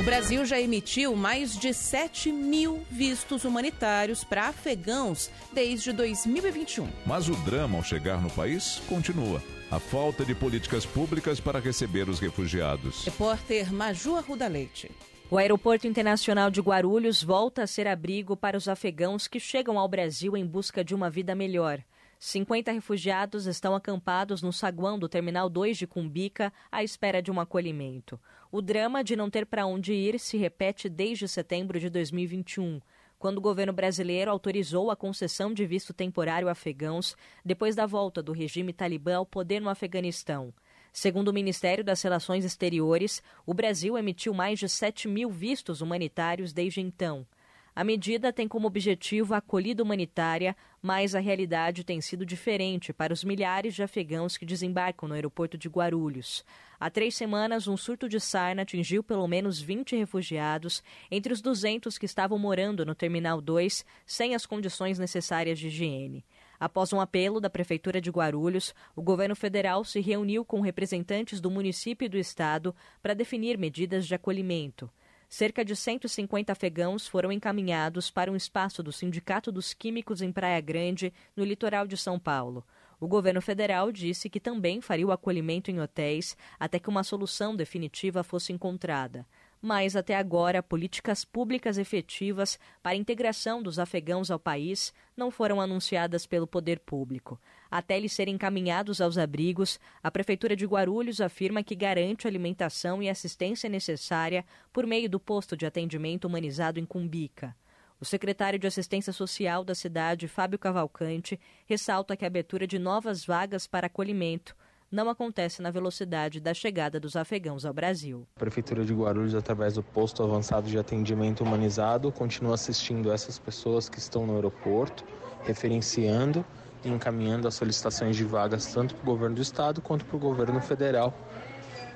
[0.00, 6.88] O Brasil já emitiu mais de 7 mil vistos humanitários para afegãos desde 2021.
[7.06, 9.40] Mas o drama ao chegar no país continua.
[9.70, 13.04] A falta de políticas públicas para receber os refugiados.
[13.04, 14.90] Repórter Maju Arruda Leite.
[15.32, 19.86] O Aeroporto Internacional de Guarulhos volta a ser abrigo para os afegãos que chegam ao
[19.86, 21.80] Brasil em busca de uma vida melhor.
[22.18, 27.38] 50 refugiados estão acampados no saguão do Terminal 2 de Cumbica à espera de um
[27.38, 28.18] acolhimento.
[28.50, 32.80] O drama de não ter para onde ir se repete desde setembro de 2021,
[33.16, 37.14] quando o governo brasileiro autorizou a concessão de visto temporário a afegãos
[37.44, 40.52] depois da volta do regime talibã ao poder no Afeganistão.
[40.92, 46.52] Segundo o Ministério das Relações Exteriores, o Brasil emitiu mais de 7 mil vistos humanitários
[46.52, 47.26] desde então.
[47.74, 53.12] A medida tem como objetivo a acolhida humanitária, mas a realidade tem sido diferente para
[53.12, 56.44] os milhares de afegãos que desembarcam no aeroporto de Guarulhos.
[56.80, 61.96] Há três semanas, um surto de sarna atingiu pelo menos 20 refugiados, entre os 200
[61.96, 66.24] que estavam morando no Terminal 2, sem as condições necessárias de higiene.
[66.60, 71.50] Após um apelo da Prefeitura de Guarulhos, o governo federal se reuniu com representantes do
[71.50, 74.90] município e do estado para definir medidas de acolhimento.
[75.26, 80.60] Cerca de 150 afegãos foram encaminhados para um espaço do Sindicato dos Químicos em Praia
[80.60, 82.62] Grande, no litoral de São Paulo.
[83.00, 87.56] O governo federal disse que também faria o acolhimento em hotéis até que uma solução
[87.56, 89.26] definitiva fosse encontrada
[89.60, 95.60] mas até agora políticas públicas efetivas para a integração dos afegãos ao país não foram
[95.60, 97.38] anunciadas pelo poder público.
[97.70, 103.08] Até eles serem encaminhados aos abrigos, a Prefeitura de Guarulhos afirma que garante alimentação e
[103.08, 107.54] assistência necessária por meio do posto de atendimento humanizado em Cumbica.
[108.00, 113.26] O secretário de Assistência Social da cidade, Fábio Cavalcante, ressalta que a abertura de novas
[113.26, 114.56] vagas para acolhimento
[114.90, 118.26] não acontece na velocidade da chegada dos afegãos ao Brasil.
[118.36, 123.88] A Prefeitura de Guarulhos, através do posto avançado de atendimento humanizado, continua assistindo essas pessoas
[123.88, 125.04] que estão no aeroporto,
[125.44, 126.44] referenciando
[126.84, 130.18] e encaminhando as solicitações de vagas tanto para o governo do estado quanto para o
[130.18, 131.14] governo federal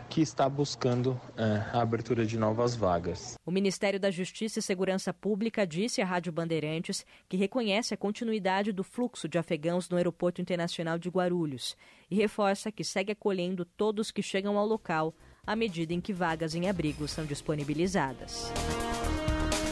[0.08, 3.34] que está buscando é, a abertura de novas vagas.
[3.44, 8.72] O Ministério da Justiça e Segurança Pública disse à Rádio Bandeirantes que reconhece a continuidade
[8.72, 11.76] do fluxo de afegãos no Aeroporto Internacional de Guarulhos
[12.10, 15.14] e reforça que segue acolhendo todos que chegam ao local
[15.46, 18.52] à medida em que vagas em abrigo são disponibilizadas.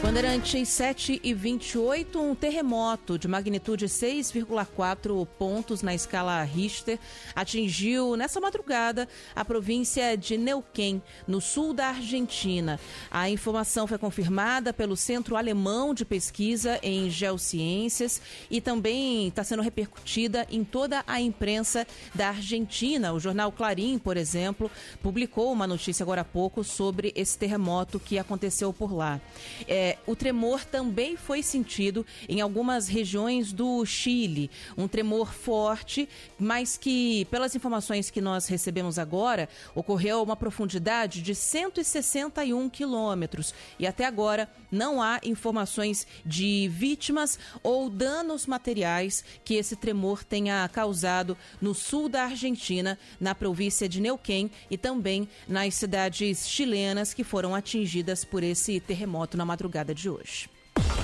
[0.03, 6.99] Bandeirantes 7 e 28, um terremoto de magnitude 6,4 pontos na escala Richter
[7.33, 12.77] atingiu nessa madrugada a província de Neuquén, no sul da Argentina.
[13.09, 19.63] A informação foi confirmada pelo Centro Alemão de Pesquisa em Geociências e também está sendo
[19.63, 23.13] repercutida em toda a imprensa da Argentina.
[23.13, 24.69] O jornal Clarim, por exemplo,
[25.01, 29.21] publicou uma notícia agora há pouco sobre esse terremoto que aconteceu por lá.
[29.65, 34.49] É, o tremor também foi sentido em algumas regiões do Chile.
[34.77, 36.07] Um tremor forte,
[36.39, 43.53] mas que, pelas informações que nós recebemos agora, ocorreu a uma profundidade de 161 quilômetros.
[43.77, 50.67] E até agora não há informações de vítimas ou danos materiais que esse tremor tenha
[50.69, 57.23] causado no sul da Argentina, na província de Neuquén e também nas cidades chilenas que
[57.23, 60.49] foram atingidas por esse terremoto na madrugada de hoje.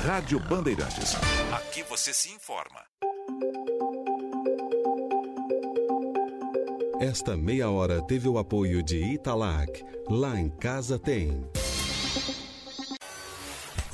[0.04, 1.16] Rádio Bandeirantes.
[1.52, 2.86] Aqui você se informa.
[7.00, 9.84] Esta meia hora teve o apoio de Italac.
[10.10, 11.50] Lá em casa tem.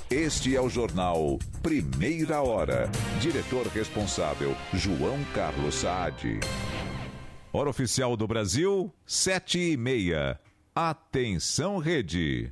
[0.10, 2.90] Este é o jornal Primeira Hora.
[3.20, 6.40] Diretor responsável, João Carlos Saad.
[7.54, 10.40] Hora oficial do Brasil, sete e meia.
[10.74, 12.52] Atenção, rede.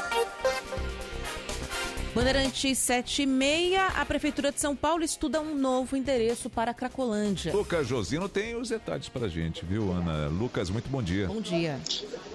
[2.13, 7.53] Bandeirantes 7 e meia, a Prefeitura de São Paulo estuda um novo endereço para Cracolândia.
[7.53, 10.27] Lucas Josino tem os detalhes para a gente, viu, Ana?
[10.27, 11.27] Lucas, muito bom dia.
[11.27, 11.79] Bom dia.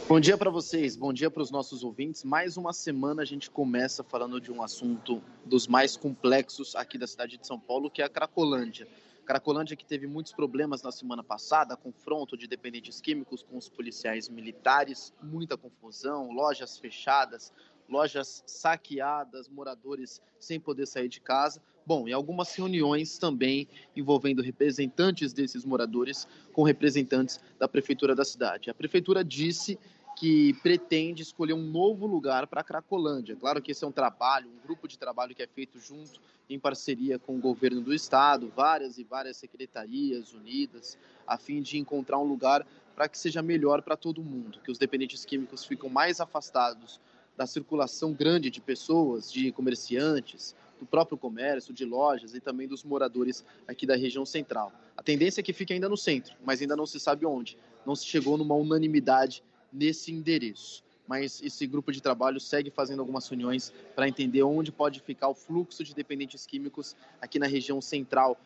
[0.08, 2.24] Bom dia para vocês, bom dia para os nossos ouvintes.
[2.24, 7.06] Mais uma semana a gente começa falando de um assunto dos mais complexos aqui da
[7.06, 8.88] cidade de São Paulo, que é a Cracolândia.
[9.26, 14.26] Cracolândia que teve muitos problemas na semana passada, confronto de dependentes químicos com os policiais
[14.26, 17.52] militares, muita confusão, lojas fechadas,
[17.88, 21.60] lojas saqueadas, moradores sem poder sair de casa.
[21.86, 28.70] Bom, e algumas reuniões também envolvendo representantes desses moradores com representantes da prefeitura da cidade.
[28.70, 29.78] A prefeitura disse
[30.16, 33.36] que pretende escolher um novo lugar para a Cracolândia.
[33.36, 36.58] Claro que esse é um trabalho, um grupo de trabalho que é feito junto, em
[36.58, 40.96] parceria com o governo do estado, várias e várias secretarias unidas,
[41.26, 44.78] a fim de encontrar um lugar para que seja melhor para todo mundo, que os
[44.78, 46.98] dependentes químicos ficam mais afastados
[47.36, 52.84] da circulação grande de pessoas, de comerciantes, do próprio comércio, de lojas e também dos
[52.84, 54.72] moradores aqui da região central.
[54.96, 57.56] A tendência é que fique ainda no centro, mas ainda não se sabe onde.
[57.84, 60.84] Não se chegou numa unanimidade nesse endereço.
[61.06, 65.34] Mas esse grupo de trabalho segue fazendo algumas reuniões para entender onde pode ficar o
[65.34, 68.36] fluxo de dependentes químicos aqui na região central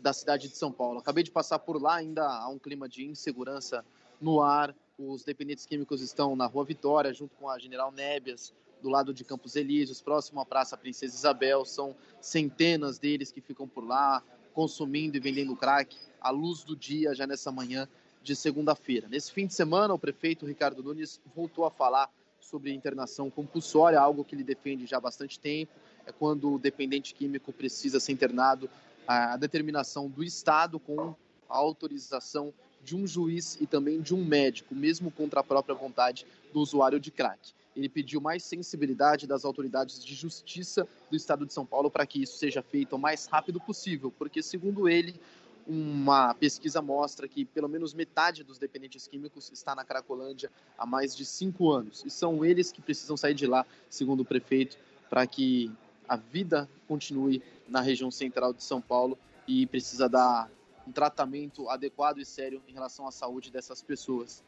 [0.00, 1.00] da cidade de São Paulo.
[1.00, 3.84] Acabei de passar por lá, ainda há um clima de insegurança
[4.20, 8.88] no ar, os dependentes químicos estão na Rua Vitória, junto com a General Nébias, do
[8.88, 11.64] lado de Campos Elíseos, próximo à Praça Princesa Isabel.
[11.64, 17.14] São centenas deles que ficam por lá, consumindo e vendendo crack à luz do dia,
[17.14, 17.88] já nessa manhã
[18.22, 19.08] de segunda-feira.
[19.08, 22.08] Nesse fim de semana, o prefeito Ricardo Nunes voltou a falar
[22.40, 25.72] sobre internação compulsória, algo que ele defende já há bastante tempo.
[26.06, 28.70] É quando o dependente químico precisa ser internado,
[29.06, 31.14] a determinação do Estado com
[31.48, 36.26] a autorização de um juiz e também de um médico, mesmo contra a própria vontade
[36.52, 37.52] do usuário de crack.
[37.74, 42.22] Ele pediu mais sensibilidade das autoridades de justiça do estado de São Paulo para que
[42.22, 45.18] isso seja feito o mais rápido possível, porque, segundo ele,
[45.66, 51.16] uma pesquisa mostra que pelo menos metade dos dependentes químicos está na Cracolândia há mais
[51.16, 52.04] de cinco anos.
[52.04, 55.72] E são eles que precisam sair de lá, segundo o prefeito, para que
[56.08, 59.18] a vida continue na região central de São Paulo
[59.48, 60.50] e precisa dar
[60.86, 64.42] um tratamento adequado e sério em relação à saúde dessas pessoas,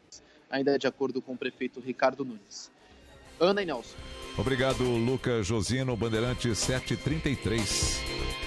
[0.50, 2.70] ainda de acordo com o prefeito Ricardo Nunes.
[3.38, 3.96] Ana e Nelson.
[4.38, 8.45] Obrigado, Lucas Josino, Bandeirante 733.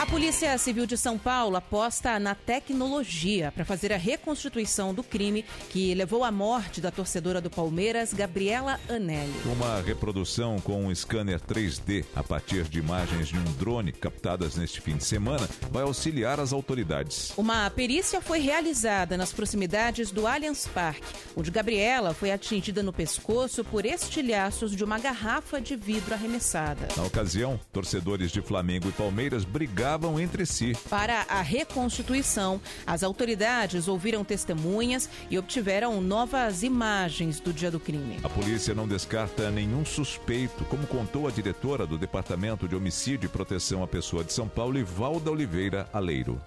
[0.00, 5.44] A Polícia Civil de São Paulo aposta na tecnologia para fazer a reconstituição do crime
[5.68, 9.30] que levou à morte da torcedora do Palmeiras, Gabriela Anelli.
[9.44, 14.80] Uma reprodução com um scanner 3D a partir de imagens de um drone captadas neste
[14.80, 17.34] fim de semana vai auxiliar as autoridades.
[17.36, 23.62] Uma perícia foi realizada nas proximidades do Allianz Parque, onde Gabriela foi atingida no pescoço
[23.64, 26.88] por estilhaços de uma garrafa de vidro arremessada.
[26.96, 29.89] Na ocasião, torcedores de Flamengo e Palmeiras brigaram
[30.20, 30.76] entre si.
[30.88, 38.18] Para a reconstituição, as autoridades ouviram testemunhas e obtiveram novas imagens do dia do crime.
[38.22, 43.28] A polícia não descarta nenhum suspeito, como contou a diretora do Departamento de Homicídio e
[43.28, 46.40] Proteção à Pessoa de São Paulo, Ivalda Oliveira Aleiro.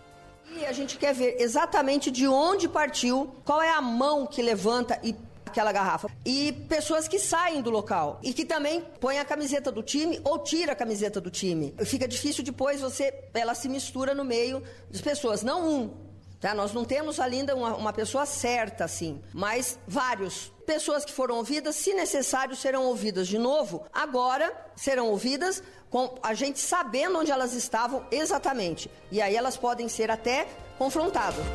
[0.55, 4.99] E a gente quer ver exatamente de onde partiu, qual é a mão que levanta
[5.03, 5.15] e
[5.53, 6.09] aquela garrafa.
[6.25, 10.39] E pessoas que saem do local e que também põem a camiseta do time ou
[10.39, 11.73] tira a camiseta do time.
[11.85, 16.03] Fica difícil depois você, ela se mistura no meio das pessoas, não um.
[16.41, 16.53] Tá?
[16.53, 20.51] Nós não temos ainda uma, uma pessoa certa assim, mas vários.
[20.65, 23.85] Pessoas que foram ouvidas, se necessário, serão ouvidas de novo.
[23.93, 28.89] Agora serão ouvidas com a gente sabendo onde elas estavam exatamente.
[29.11, 30.47] E aí elas podem ser até
[30.77, 31.45] confrontadas.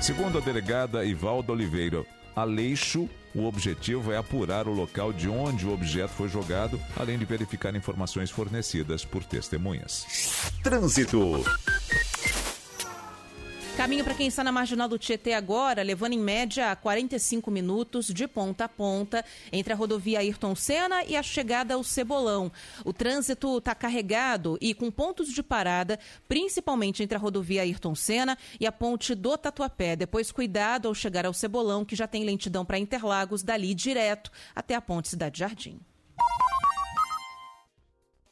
[0.00, 2.04] Segundo a delegada Ivalda Oliveira,
[2.36, 7.24] Aleixo, o objetivo é apurar o local de onde o objeto foi jogado, além de
[7.24, 10.06] verificar informações fornecidas por testemunhas.
[10.62, 11.42] Trânsito.
[13.76, 18.26] Caminho para quem está na marginal do Tietê agora, levando em média 45 minutos de
[18.26, 19.22] ponta a ponta
[19.52, 22.50] entre a rodovia Ayrton Senna e a chegada ao Cebolão.
[22.86, 28.38] O trânsito está carregado e com pontos de parada, principalmente entre a rodovia Ayrton Senna
[28.58, 29.94] e a ponte do Tatuapé.
[29.94, 34.74] Depois, cuidado ao chegar ao Cebolão, que já tem lentidão para Interlagos, dali direto até
[34.74, 35.78] a ponte Cidade Jardim.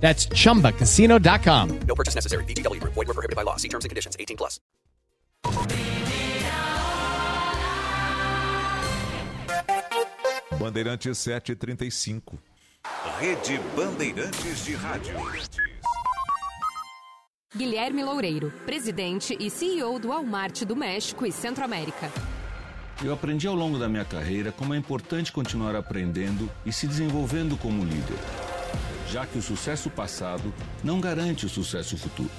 [0.00, 1.80] That's chumbacasino.com.
[1.86, 2.44] No purchase necessary.
[2.44, 2.94] VGW Group.
[2.94, 3.56] Void were prohibited by law.
[3.56, 4.16] See terms and conditions.
[4.18, 4.58] 18 plus.
[10.58, 12.38] Bandeirantes 735.
[13.20, 15.14] Rede Bandeirantes de Rádio.
[17.54, 22.10] Guilherme Loureiro, presidente e CEO do Walmart do México e Centro-América.
[23.02, 27.56] Eu aprendi ao longo da minha carreira como é importante continuar aprendendo e se desenvolvendo
[27.56, 28.18] como líder,
[29.10, 32.30] já que o sucesso passado não garante o sucesso futuro.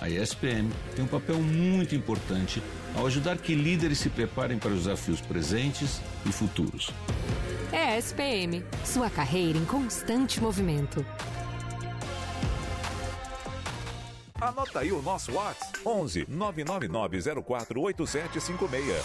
[0.00, 2.62] A ESPM tem um papel muito importante
[2.96, 6.90] ao ajudar que líderes se preparem para os desafios presentes e futuros.
[7.72, 11.06] ESPM, sua carreira em constante movimento.
[14.40, 19.04] Anota aí o nosso WhatsApp: 11 999048756.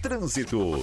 [0.00, 0.82] Trânsito.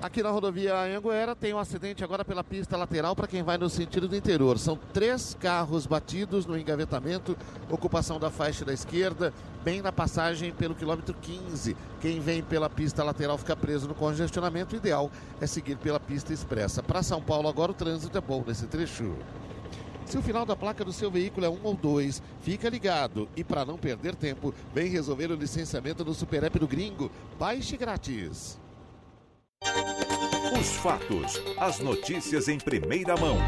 [0.00, 3.68] Aqui na rodovia Anguera tem um acidente agora pela pista lateral para quem vai no
[3.68, 4.56] sentido do interior.
[4.56, 7.36] São três carros batidos no engavetamento,
[7.68, 9.34] ocupação da faixa da esquerda,
[9.64, 11.76] bem na passagem pelo quilômetro 15.
[12.00, 14.76] Quem vem pela pista lateral fica preso no congestionamento.
[14.76, 16.80] O ideal é seguir pela pista expressa.
[16.80, 19.16] Para São Paulo agora o trânsito é bom nesse trecho.
[20.06, 23.28] Se o final da placa do seu veículo é um ou dois, fica ligado.
[23.34, 27.10] E para não perder tempo, vem resolver o licenciamento no Super App do Gringo.
[27.36, 28.60] Baixe grátis.
[30.58, 33.38] Os fatos, as notícias em primeira mão.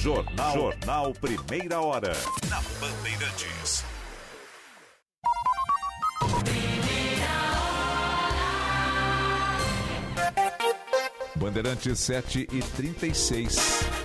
[0.00, 2.12] Jornal, Jornal Primeira Hora.
[2.48, 3.84] Na Bandeirantes.
[11.36, 13.99] Bandeirantes 7 e 36.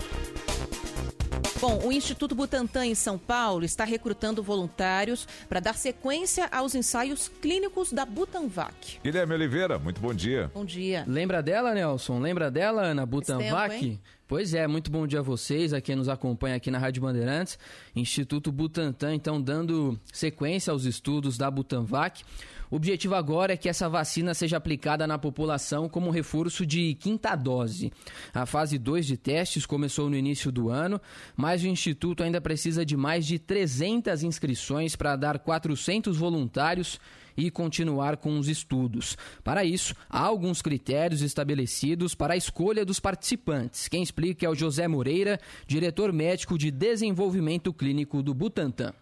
[1.68, 7.28] Bom, o Instituto Butantan em São Paulo está recrutando voluntários para dar sequência aos ensaios
[7.41, 8.99] clínicos da Butanvac.
[9.03, 10.51] Guilherme Oliveira, muito bom dia.
[10.53, 11.03] Bom dia.
[11.07, 12.20] Lembra dela, Nelson?
[12.20, 13.72] Lembra dela, Ana Butanvac?
[13.72, 13.99] tempo, hein?
[14.28, 17.57] Pois é, muito bom dia a vocês, a quem nos acompanha aqui na Rádio Bandeirantes.
[17.95, 22.24] Instituto Butantan, então, dando sequência aos estudos da Butanvac.
[22.70, 27.36] O objetivo agora é que essa vacina seja aplicada na população como reforço de quinta
[27.36, 27.91] dose.
[28.34, 30.99] A fase 2 de testes começou no início do ano,
[31.36, 36.99] mas o Instituto ainda precisa de mais de 300 inscrições para dar 400 voluntários
[37.38, 39.18] e continuar com os estudos.
[39.43, 43.88] Para isso, há alguns critérios estabelecidos para a escolha dos participantes.
[43.88, 48.93] Quem explica é o José Moreira, diretor médico de desenvolvimento clínico do Butantan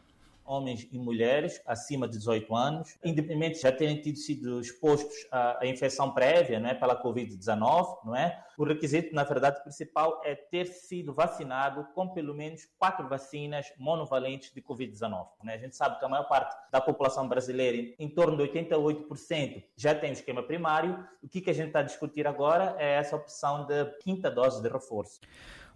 [0.54, 6.12] homens e mulheres acima de 18 anos, independente já terem tido sido expostos à, infecção
[6.12, 8.44] prévia, né, pela Covid-19, não é?
[8.58, 14.54] O requisito, na verdade, principal é ter sido vacinado com pelo menos quatro vacinas monovalentes
[14.54, 15.28] de Covid-19.
[15.44, 15.56] Né?
[15.56, 19.96] A gente sabe que a maior parte da população brasileira, em torno de 88%, já
[19.96, 21.04] tem o esquema primário.
[21.24, 24.62] O que, que a gente está a discutir agora é essa opção de quinta dose
[24.62, 25.20] de reforço.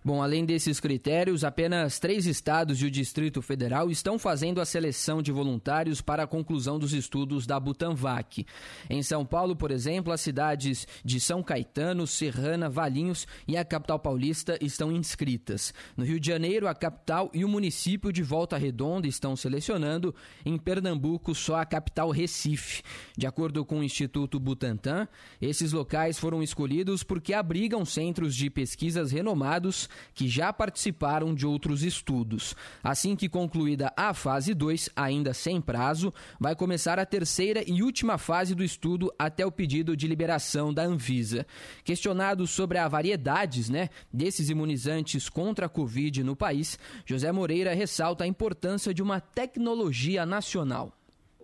[0.08, 5.22] Bom, além desses critérios, apenas três estados e o Distrito Federal estão fazendo a seleção
[5.22, 8.46] de voluntários para a conclusão dos estudos da Butanvac.
[8.90, 14.00] Em São Paulo, por exemplo, as cidades de São Caetano, Serrana, Valinhos e a capital
[14.00, 15.74] paulista estão inscritas.
[15.98, 20.16] No Rio de Janeiro, a capital e o município de Volta Redonda estão selecionando.
[20.46, 22.82] Em Pernambuco, só a capital Recife.
[23.18, 25.06] De acordo com o Instituto Butantan,
[25.42, 31.84] esses locais foram escolhidos porque abrigam centros de pesquisas renomados que já participaram de outros
[31.84, 32.56] estudos.
[32.84, 38.18] Assim que concluída a fase 2, ainda sem prazo, vai começar a terceira e última
[38.18, 41.46] fase do estudo até o pedido de liberação da Anvisa.
[41.84, 48.24] Questionado sobre a variedades né, desses imunizantes contra a Covid no país, José Moreira ressalta
[48.24, 50.97] a importância de uma tecnologia nacional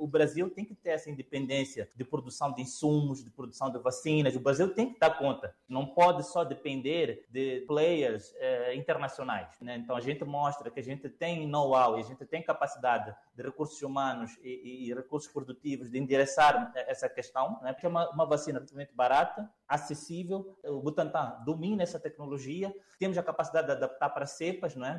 [0.03, 4.35] o Brasil tem que ter essa independência de produção de insumos, de produção de vacinas.
[4.35, 5.55] O Brasil tem que dar conta.
[5.65, 9.55] Não pode só depender de players eh, internacionais.
[9.61, 9.77] Né?
[9.77, 13.81] Então a gente mostra que a gente tem know-how a gente tem capacidade de recursos
[13.81, 17.71] humanos e, e recursos produtivos de endereçar essa questão, né?
[17.71, 20.57] porque é uma, uma vacina relativamente barata, acessível.
[20.65, 22.75] O Butantan domina essa tecnologia.
[22.99, 24.97] Temos a capacidade de adaptar para cepas, não é?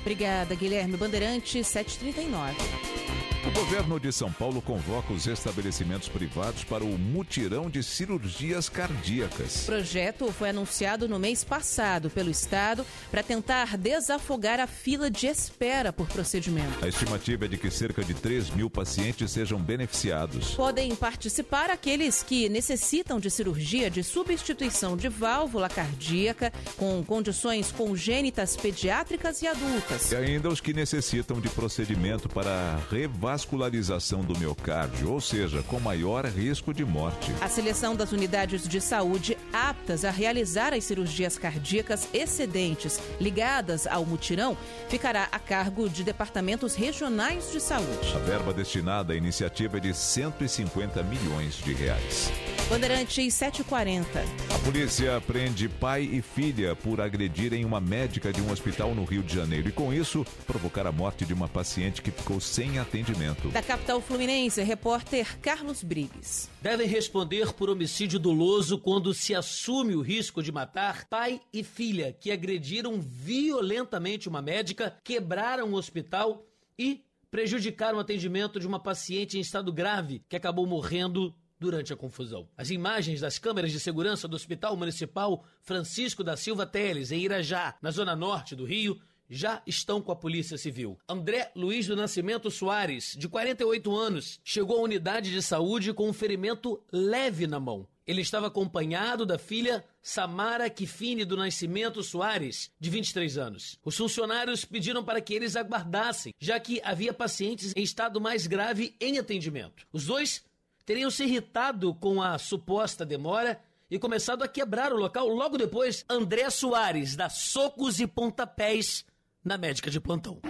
[0.00, 3.01] Obrigada, Guilherme Bandeirante, 739.
[3.44, 9.64] O governo de São Paulo convoca os estabelecimentos privados para o mutirão de cirurgias cardíacas.
[9.64, 15.26] O projeto foi anunciado no mês passado pelo Estado para tentar desafogar a fila de
[15.26, 16.84] espera por procedimento.
[16.84, 20.54] A estimativa é de que cerca de 3 mil pacientes sejam beneficiados.
[20.54, 28.56] Podem participar aqueles que necessitam de cirurgia de substituição de válvula cardíaca com condições congênitas
[28.56, 30.12] pediátricas e adultas.
[30.12, 35.80] E ainda os que necessitam de procedimento para revalidação vascularização do miocárdio, ou seja, com
[35.80, 37.32] maior risco de morte.
[37.40, 44.04] A seleção das unidades de saúde aptas a realizar as cirurgias cardíacas excedentes ligadas ao
[44.04, 44.54] mutirão
[44.90, 48.14] ficará a cargo de departamentos regionais de saúde.
[48.14, 52.30] A verba destinada à iniciativa é de 150 milhões de reais.
[52.68, 54.24] Bandeirantes 740.
[54.54, 59.22] A polícia prende pai e filha por agredirem uma médica de um hospital no Rio
[59.22, 63.21] de Janeiro e, com isso, provocar a morte de uma paciente que ficou sem atendimento.
[63.52, 66.48] Da capital fluminense, repórter Carlos Briggs.
[66.60, 72.12] Devem responder por homicídio doloso quando se assume o risco de matar pai e filha
[72.12, 76.44] que agrediram violentamente uma médica, quebraram o hospital
[76.78, 81.96] e prejudicaram o atendimento de uma paciente em estado grave que acabou morrendo durante a
[81.96, 82.48] confusão.
[82.56, 87.76] As imagens das câmeras de segurança do Hospital Municipal Francisco da Silva Teles, em Irajá,
[87.80, 89.00] na zona norte do Rio,
[89.32, 90.98] já estão com a Polícia Civil.
[91.08, 96.12] André Luiz do Nascimento Soares, de 48 anos, chegou à unidade de saúde com um
[96.12, 97.88] ferimento leve na mão.
[98.06, 103.78] Ele estava acompanhado da filha Samara Kifine do Nascimento Soares, de 23 anos.
[103.82, 108.94] Os funcionários pediram para que eles aguardassem, já que havia pacientes em estado mais grave
[109.00, 109.86] em atendimento.
[109.92, 110.44] Os dois
[110.84, 113.58] teriam se irritado com a suposta demora
[113.90, 115.28] e começado a quebrar o local.
[115.28, 119.04] Logo depois, André Soares dá socos e pontapés
[119.44, 120.40] na médica de plantão.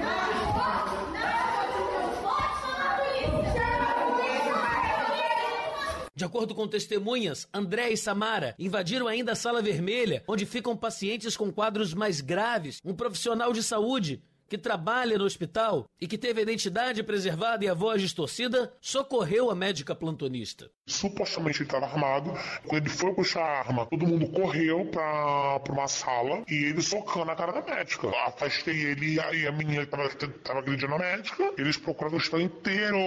[6.15, 11.37] De acordo com testemunhas, André e Samara invadiram ainda a sala vermelha, onde ficam pacientes
[11.37, 12.81] com quadros mais graves.
[12.85, 14.23] Um profissional de saúde
[14.53, 19.51] que trabalha no hospital e que teve a identidade preservada e a voz distorcida, socorreu
[19.51, 20.71] a médica plantonista.
[20.87, 22.35] Supostamente ele estava armado.
[22.67, 27.31] Quando ele foi puxar a arma, todo mundo correu pra uma sala e ele socando
[27.31, 28.11] a cara da médica.
[28.27, 31.55] Afastei ele e a menina que estava agredindo a médica.
[31.57, 32.99] Eles procuraram o hospital inteiro.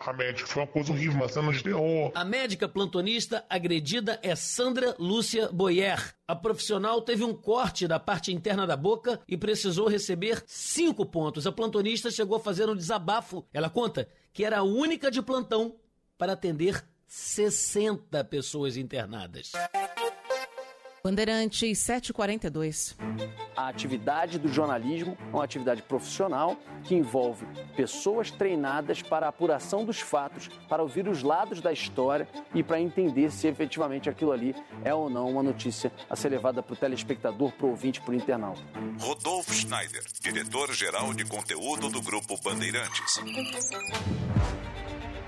[0.00, 2.12] A médica foi uma coisa horrível, uma cena de terror.
[2.14, 6.14] A médica plantonista agredida é Sandra Lúcia Boyer.
[6.30, 11.44] A profissional teve um corte da parte interna da boca e precisou receber cinco pontos.
[11.44, 13.44] A plantonista chegou a fazer um desabafo.
[13.52, 15.74] Ela conta que era a única de plantão
[16.16, 19.50] para atender 60 pessoas internadas.
[21.02, 22.94] Bandeirantes 742.
[23.56, 29.84] A atividade do jornalismo é uma atividade profissional que envolve pessoas treinadas para a apuração
[29.84, 34.54] dos fatos, para ouvir os lados da história e para entender se efetivamente aquilo ali
[34.84, 38.12] é ou não uma notícia a ser levada para o telespectador, para o ouvinte, para
[38.12, 38.60] o internauta.
[38.98, 43.20] Rodolfo Schneider, diretor-geral de conteúdo do Grupo Bandeirantes.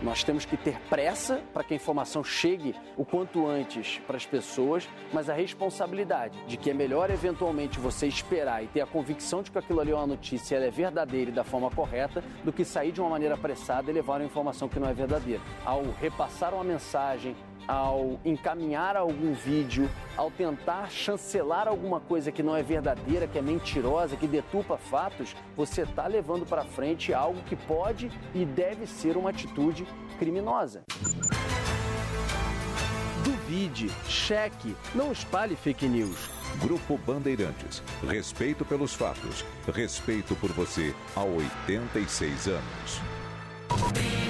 [0.03, 4.27] Nós temos que ter pressa para que a informação chegue o quanto antes para as
[4.27, 9.43] pessoas, mas a responsabilidade de que é melhor eventualmente você esperar e ter a convicção
[9.43, 12.53] de que aquilo ali é uma notícia ela é verdadeira e da forma correta, do
[12.53, 15.41] que sair de uma maneira apressada e levar uma informação que não é verdadeira.
[15.65, 17.37] Ao repassar uma mensagem,
[17.67, 23.43] ao encaminhar algum vídeo, ao tentar chancelar alguma coisa que não é verdadeira, que é
[23.43, 29.17] mentirosa, que deturpa fatos, você está levando para frente algo que pode e deve ser
[29.17, 29.87] uma atitude
[30.19, 30.83] criminosa.
[33.25, 36.29] Duvide, cheque, não espalhe fake news.
[36.61, 37.83] Grupo Bandeirantes.
[38.09, 39.45] Respeito pelos fatos.
[39.73, 44.22] Respeito por você há 86 anos.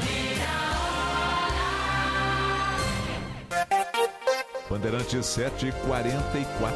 [4.72, 6.72] Bandeirantes 744.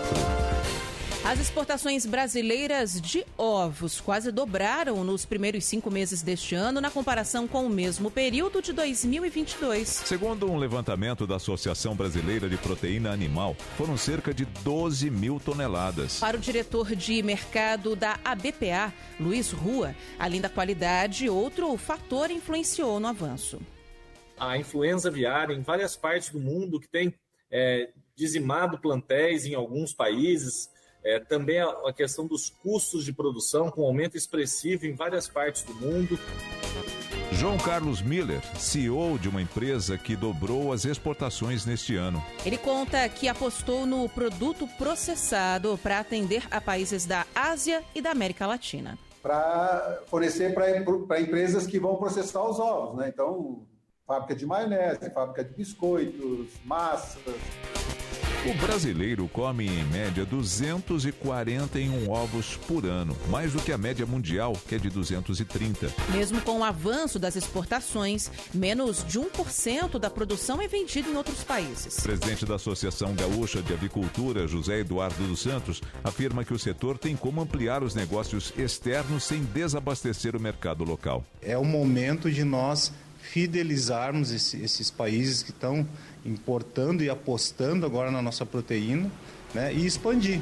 [1.25, 7.49] As exportações brasileiras de ovos quase dobraram nos primeiros cinco meses deste ano na comparação
[7.49, 9.89] com o mesmo período de 2022.
[9.89, 16.21] Segundo um levantamento da Associação Brasileira de Proteína Animal, foram cerca de 12 mil toneladas.
[16.21, 23.01] Para o diretor de mercado da ABPA, Luiz Rua, além da qualidade, outro fator influenciou
[23.01, 23.59] no avanço.
[24.39, 27.15] A influenza aviária em várias partes do mundo que tem
[27.51, 30.71] é, dizimado plantéis em alguns países.
[31.05, 35.63] É, também a, a questão dos custos de produção, com aumento expressivo em várias partes
[35.63, 36.19] do mundo.
[37.33, 42.25] João Carlos Miller, CEO de uma empresa que dobrou as exportações neste ano.
[42.45, 48.11] Ele conta que apostou no produto processado para atender a países da Ásia e da
[48.11, 48.99] América Latina.
[49.23, 50.79] Para fornecer para
[51.21, 53.11] empresas que vão processar os ovos, né?
[53.13, 53.67] Então,
[54.07, 57.35] fábrica de maionese, fábrica de biscoitos, massas.
[58.47, 64.53] O brasileiro come em média 241 ovos por ano, mais do que a média mundial,
[64.69, 65.93] que é de 230.
[66.13, 71.43] Mesmo com o avanço das exportações, menos de 1% da produção é vendida em outros
[71.43, 71.99] países.
[71.99, 76.99] O presidente da Associação Gaúcha de Avicultura, José Eduardo dos Santos, afirma que o setor
[76.99, 81.25] tem como ampliar os negócios externos sem desabastecer o mercado local.
[81.43, 82.93] É o momento de nós
[83.31, 85.87] fidelizarmos esse, esses países que estão
[86.25, 89.11] importando e apostando agora na nossa proteína
[89.55, 90.41] né, e expandir.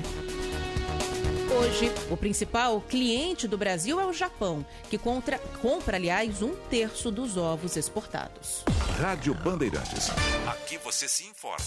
[1.57, 7.12] Hoje, o principal cliente do Brasil é o Japão, que contra, compra, aliás, um terço
[7.12, 8.64] dos ovos exportados.
[8.99, 10.11] Rádio Bandeirantes.
[10.47, 11.64] Aqui você se informa.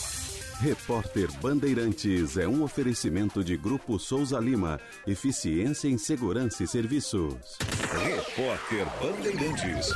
[0.59, 4.79] Repórter Bandeirantes é um oferecimento de Grupo Souza Lima.
[5.05, 7.57] Eficiência em Segurança e Serviços.
[8.03, 9.87] Repórter Bandeirantes.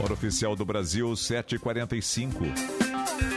[0.00, 2.87] Hora oficial do Brasil, 7h45.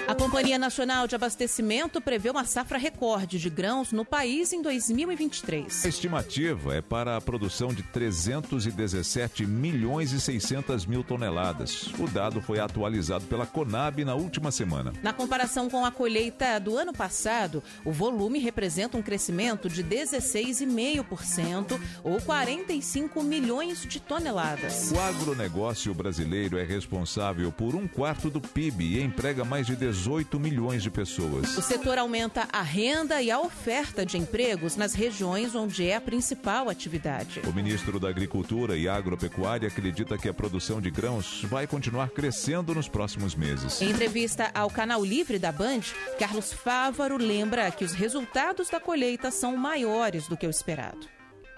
[0.07, 5.85] A Companhia Nacional de Abastecimento prevê uma safra recorde de grãos no país em 2023.
[5.85, 11.87] A estimativa é para a produção de 317 milhões e 600 mil toneladas.
[11.97, 14.91] O dado foi atualizado pela Conab na última semana.
[15.01, 21.79] Na comparação com a colheita do ano passado, o volume representa um crescimento de 16,5%
[22.03, 24.91] ou 45 milhões de toneladas.
[24.91, 30.00] O agronegócio brasileiro é responsável por um quarto do PIB e emprega mais de 18
[30.39, 31.57] milhões de pessoas.
[31.57, 36.01] O setor aumenta a renda e a oferta de empregos nas regiões onde é a
[36.01, 37.41] principal atividade.
[37.47, 42.73] O ministro da Agricultura e Agropecuária acredita que a produção de grãos vai continuar crescendo
[42.73, 43.81] nos próximos meses.
[43.81, 45.81] Em entrevista ao canal Livre da Band,
[46.17, 51.07] Carlos Fávaro lembra que os resultados da colheita são maiores do que o esperado.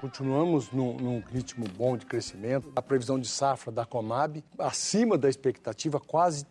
[0.04, 2.70] Continuamos num, num, ritmo bom de crescimento.
[2.76, 6.44] A previsão de safra da Comab, acima da expectativa, quase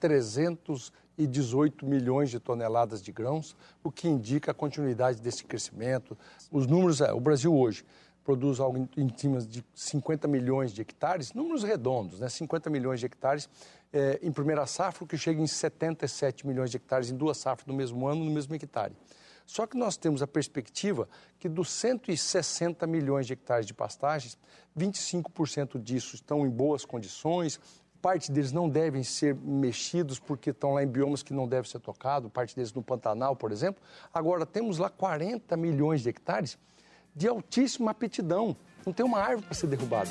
[1.27, 6.17] 318 milhões de toneladas de grãos, o que indica a continuidade desse crescimento.
[6.51, 7.85] Os números, é, o Brasil hoje
[8.25, 12.29] produz algo em cima de 50 milhões de hectares, números redondos, né?
[12.29, 13.49] 50 milhões de hectares
[13.93, 17.67] é, em primeira safra, o que chega em 77 milhões de hectares em duas safras
[17.67, 18.95] no mesmo ano, no mesmo hectare.
[19.45, 21.09] Só que nós temos a perspectiva
[21.39, 24.39] que dos 160 milhões de hectares de pastagens,
[24.79, 27.61] 25% disso estão em boas condições,
[28.03, 31.79] parte deles não devem ser mexidos porque estão lá em biomas que não devem ser
[31.79, 33.81] tocados, parte deles no Pantanal, por exemplo.
[34.13, 36.59] Agora, temos lá 40 milhões de hectares
[37.15, 38.57] de altíssima aptidão.
[38.85, 40.11] Não tem uma árvore para ser derrubada.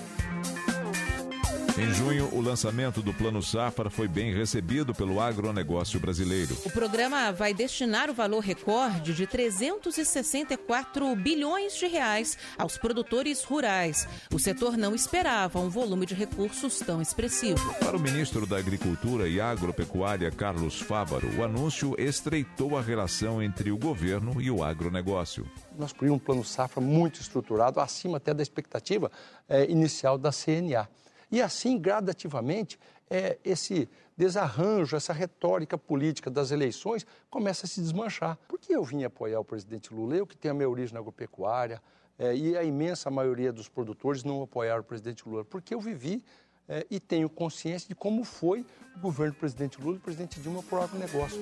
[1.77, 6.57] Em junho, o lançamento do Plano Safra foi bem recebido pelo agronegócio brasileiro.
[6.65, 14.05] O programa vai destinar o valor recorde de 364 bilhões de reais aos produtores rurais.
[14.33, 17.73] O setor não esperava um volume de recursos tão expressivo.
[17.75, 23.71] Para o ministro da Agricultura e Agropecuária, Carlos Fávaro, o anúncio estreitou a relação entre
[23.71, 25.49] o governo e o agronegócio.
[25.79, 29.09] Nós criamos um plano safra muito estruturado, acima até da expectativa
[29.47, 30.89] eh, inicial da CNA.
[31.31, 32.77] E assim, gradativamente,
[33.09, 38.37] é, esse desarranjo, essa retórica política das eleições começa a se desmanchar.
[38.47, 40.15] Por que eu vim apoiar o presidente Lula?
[40.15, 41.81] Eu que tenho a minha origem agropecuária,
[42.19, 46.23] é, e a imensa maioria dos produtores não apoiaram o presidente Lula, porque eu vivi
[46.67, 50.39] é, e tenho consciência de como foi o governo do presidente Lula e o presidente
[50.39, 51.41] Dilma por agronegócio.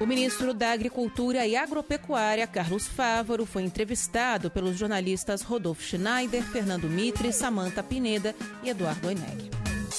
[0.00, 6.88] O ministro da Agricultura e Agropecuária, Carlos Fávaro, foi entrevistado pelos jornalistas Rodolfo Schneider, Fernando
[6.88, 9.50] Mitre, Samanta Pineda e Eduardo Oineg.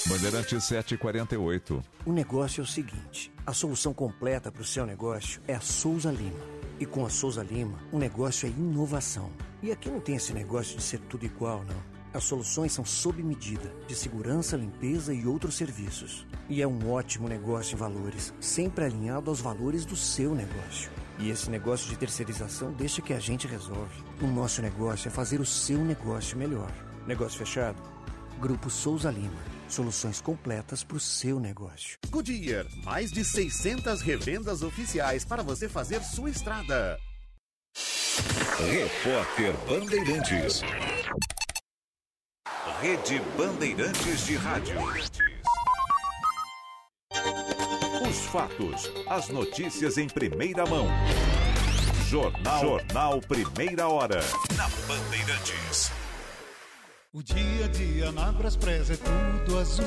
[0.08, 1.82] Bandeirante 748.
[2.04, 6.10] O negócio é o seguinte: a solução completa para o seu negócio é a Souza
[6.10, 6.40] Lima.
[6.80, 9.30] E com a Souza Lima, o negócio é inovação.
[9.62, 11.91] E aqui não tem esse negócio de ser tudo igual, não.
[12.14, 16.26] As soluções são sob medida, de segurança, limpeza e outros serviços.
[16.48, 20.90] E é um ótimo negócio em valores, sempre alinhado aos valores do seu negócio.
[21.18, 24.02] E esse negócio de terceirização deixa que a gente resolve.
[24.20, 26.70] O nosso negócio é fazer o seu negócio melhor.
[27.06, 27.80] Negócio fechado?
[28.38, 29.40] Grupo Souza Lima.
[29.66, 31.96] Soluções completas para o seu negócio.
[32.10, 36.98] Goodyear, mais de 600 revendas oficiais para você fazer sua estrada.
[38.58, 40.62] Repórter Bandeirantes.
[42.82, 44.74] Rede Bandeirantes de Rádio.
[48.10, 50.88] Os fatos, as notícias em primeira mão.
[52.08, 54.18] Jornal, Jornal Primeira Hora.
[54.56, 55.92] Na Bandeirantes.
[57.12, 59.86] O dia a dia na Braspress é tudo azul.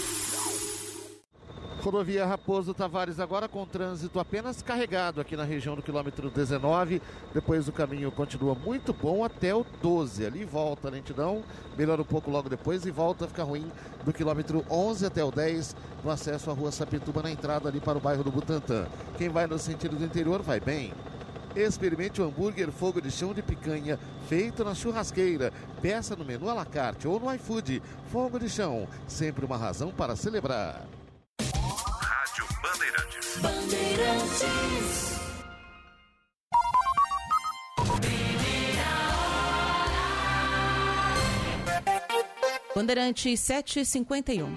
[1.81, 7.01] Rodovia Raposo Tavares agora com trânsito apenas carregado aqui na região do quilômetro 19.
[7.33, 10.23] Depois o caminho continua muito bom até o 12.
[10.23, 11.43] Ali volta a lentidão,
[11.75, 13.65] melhora um pouco logo depois e volta a ficar ruim
[14.05, 17.97] do quilômetro 11 até o 10 no acesso à rua Sapituba na entrada ali para
[17.97, 18.85] o bairro do Butantã.
[19.17, 20.93] Quem vai no sentido do interior vai bem.
[21.55, 25.51] Experimente o hambúrguer fogo de chão de picanha feito na churrasqueira.
[25.81, 27.81] Peça no menu à la carte ou no iFood.
[28.11, 31.00] Fogo de chão, sempre uma razão para celebrar.
[33.71, 35.19] Bandeirantes.
[37.77, 38.41] Bandeirantes.
[42.75, 44.53] Bandeirante 751.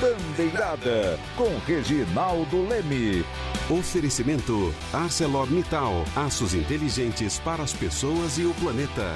[0.00, 3.22] Bandeirada com Reginaldo Leme.
[3.68, 9.12] Oferecimento ArcelorMittal, aços inteligentes para as pessoas e o planeta.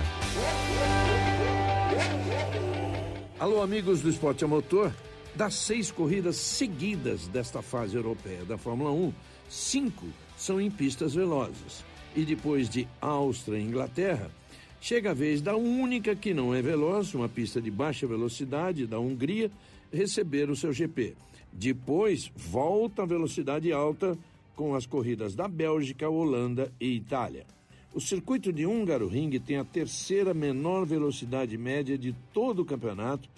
[3.38, 4.92] Alô, amigos do Esporte a Motor.
[5.34, 9.12] Das seis corridas seguidas desta fase europeia da Fórmula 1,
[9.48, 10.06] cinco
[10.36, 11.84] são em pistas velozes.
[12.14, 14.30] E depois de Áustria e Inglaterra,
[14.80, 18.98] chega a vez da única que não é veloz, uma pista de baixa velocidade da
[18.98, 19.50] Hungria,
[19.92, 21.14] receber o seu GP.
[21.52, 24.18] Depois, volta a velocidade alta
[24.56, 27.46] com as corridas da Bélgica, Holanda e Itália.
[27.92, 33.28] O circuito de Húngaro Ring tem a terceira menor velocidade média de todo o campeonato,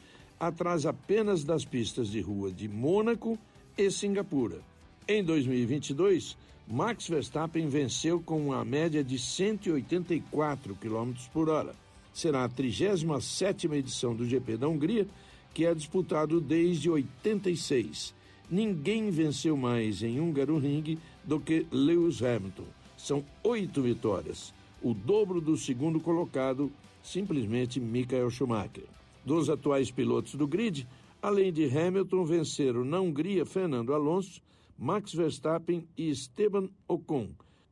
[0.43, 3.39] atrás apenas das pistas de rua de Mônaco
[3.79, 4.59] e Singapura.
[5.07, 6.37] Em 2022,
[6.67, 11.77] Max Verstappen venceu com uma média de 184 km por hora.
[12.13, 15.07] Será a 37ª edição do GP da Hungria,
[15.55, 18.13] que é disputado desde 86.
[18.51, 22.67] Ninguém venceu mais em Húngaro Ring do que Lewis Hamilton.
[22.97, 26.69] São oito vitórias, o dobro do segundo colocado,
[27.01, 29.02] simplesmente Michael Schumacher.
[29.25, 30.87] Dos atuais pilotos do grid,
[31.21, 34.43] além de Hamilton venceram na Hungria Fernando Alonso,
[34.77, 37.31] Max Verstappen e Esteban Ocon.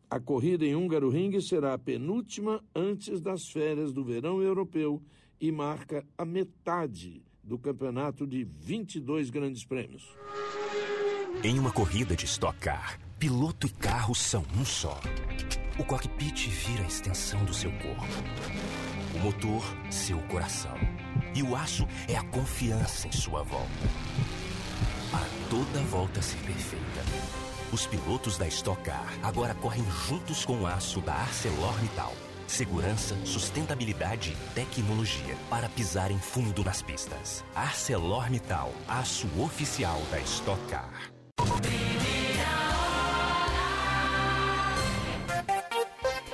[0.08, 5.02] A corrida em Húngaro Ring será a penúltima antes das férias do verão europeu
[5.40, 10.08] e marca a metade do campeonato de 22 grandes prêmios.
[11.42, 15.00] Em uma corrida de Stock Car, piloto e carro são um só.
[15.78, 18.04] O cockpit vira a extensão do seu corpo.
[19.14, 20.76] O motor, seu coração.
[21.34, 23.68] E o aço é a confiança em sua volta.
[25.10, 27.04] Para toda volta ser perfeita.
[27.72, 32.12] Os pilotos da Stock Car agora correm juntos com o aço da ArcelorMittal.
[32.48, 37.44] Segurança, sustentabilidade e tecnologia para pisar em fundo nas pistas.
[37.54, 41.12] ArcelorMittal, aço oficial da Stock Car.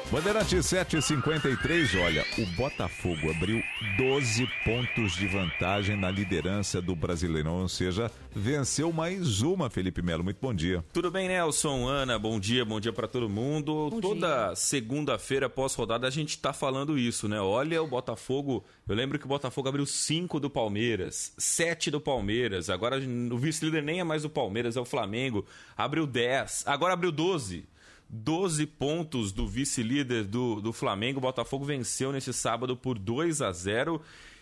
[0.09, 3.61] Bandeirante 753, olha, o Botafogo abriu
[3.99, 10.23] 12 pontos de vantagem na liderança do Brasileirão, ou seja, venceu mais uma, Felipe Melo.
[10.23, 10.85] Muito bom dia.
[10.93, 13.91] Tudo bem, Nelson, Ana, bom dia, bom dia para todo mundo.
[13.91, 17.41] Bom Toda segunda-feira pós-rodada a gente tá falando isso, né?
[17.41, 22.71] Olha o Botafogo, eu lembro que o Botafogo abriu 5 do Palmeiras, 7 do Palmeiras,
[22.71, 25.45] agora o vice-líder nem é mais o Palmeiras, é o Flamengo,
[25.77, 27.65] abriu 10, agora abriu 12.
[28.09, 31.19] 12 pontos do vice-líder do, do Flamengo.
[31.19, 34.01] O Botafogo venceu nesse sábado por 2 a 0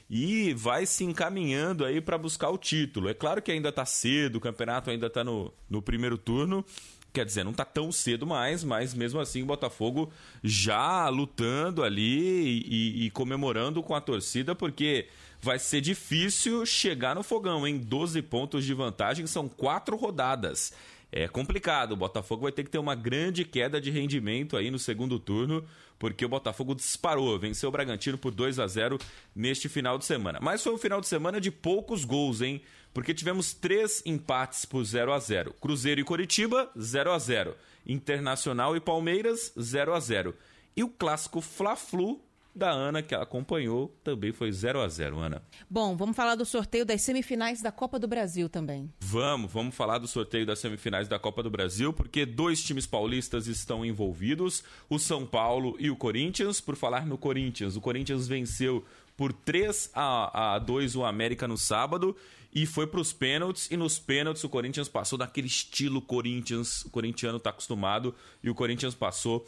[0.09, 3.09] e vai se encaminhando aí para buscar o título.
[3.09, 6.65] É claro que ainda está cedo, o campeonato ainda está no, no primeiro turno.
[7.13, 10.13] Quer dizer, não está tão cedo mais, mas mesmo assim o Botafogo
[10.43, 15.07] já lutando ali e, e comemorando com a torcida, porque
[15.41, 20.73] vai ser difícil chegar no fogão, em 12 pontos de vantagem, são quatro rodadas
[21.17, 21.93] é complicado.
[21.93, 25.65] O Botafogo vai ter que ter uma grande queda de rendimento aí no segundo turno,
[25.97, 28.99] porque o Botafogo disparou, venceu o Bragantino por 2 a 0
[29.35, 30.41] neste final de semana.
[30.43, 32.61] Mas foi um final de semana de poucos gols, hein?
[32.93, 37.57] Porque tivemos três empates por 0 a 0 Cruzeiro e Coritiba, 0 a 0
[37.87, 40.35] Internacional e Palmeiras, 0 a 0
[40.77, 42.21] E o clássico Fla-Flu
[42.55, 45.43] da Ana, que acompanhou, também foi 0 a 0 Ana.
[45.69, 48.93] Bom, vamos falar do sorteio das semifinais da Copa do Brasil também.
[49.01, 53.47] Vamos, vamos falar do sorteio das semifinais da Copa do Brasil, porque dois times paulistas
[53.47, 56.61] estão envolvidos, o São Paulo e o Corinthians.
[56.61, 58.85] Por falar no Corinthians, o Corinthians venceu
[59.17, 62.17] por 3 a, a 2 o América no sábado
[62.55, 63.69] e foi para os pênaltis.
[63.71, 68.55] E nos pênaltis o Corinthians passou daquele estilo Corinthians, o corintiano está acostumado, e o
[68.55, 69.45] Corinthians passou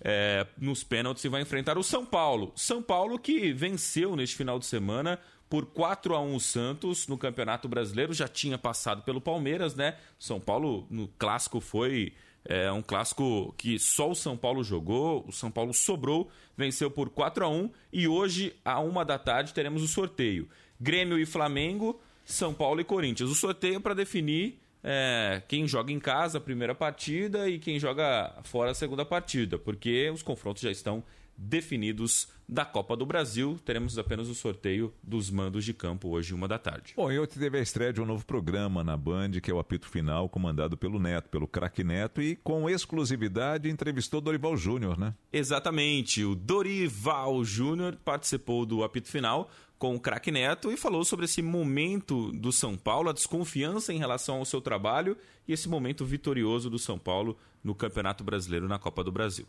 [0.00, 2.52] é, nos pênaltis e vai enfrentar o São Paulo.
[2.54, 5.18] São Paulo que venceu neste final de semana
[5.48, 9.96] por 4 a 1 o Santos no Campeonato Brasileiro, já tinha passado pelo Palmeiras, né?
[10.18, 12.12] São Paulo no clássico foi
[12.44, 17.10] é, um clássico que só o São Paulo jogou, o São Paulo sobrou, venceu por
[17.10, 20.48] 4 a 1 e hoje, à uma da tarde, teremos o sorteio.
[20.80, 23.30] Grêmio e Flamengo, São Paulo e Corinthians.
[23.30, 28.34] O sorteio para definir é, quem joga em casa a primeira partida e quem joga
[28.44, 31.02] fora a segunda partida, porque os confrontos já estão
[31.38, 33.58] definidos da Copa do Brasil.
[33.64, 36.94] Teremos apenas o sorteio dos mandos de campo hoje, uma da tarde.
[36.96, 39.60] Bom, e hoje teve a estreia de um novo programa na Band, que é o
[39.60, 45.14] Apito Final, comandado pelo Neto, pelo craque Neto, e com exclusividade entrevistou Dorival Júnior, né?
[45.32, 46.24] Exatamente.
[46.24, 51.40] O Dorival Júnior participou do Apito Final com o craque Neto e falou sobre esse
[51.40, 55.16] momento do São Paulo, a desconfiança em relação ao seu trabalho
[55.46, 59.46] e esse momento vitorioso do São Paulo no Campeonato Brasileiro na Copa do Brasil.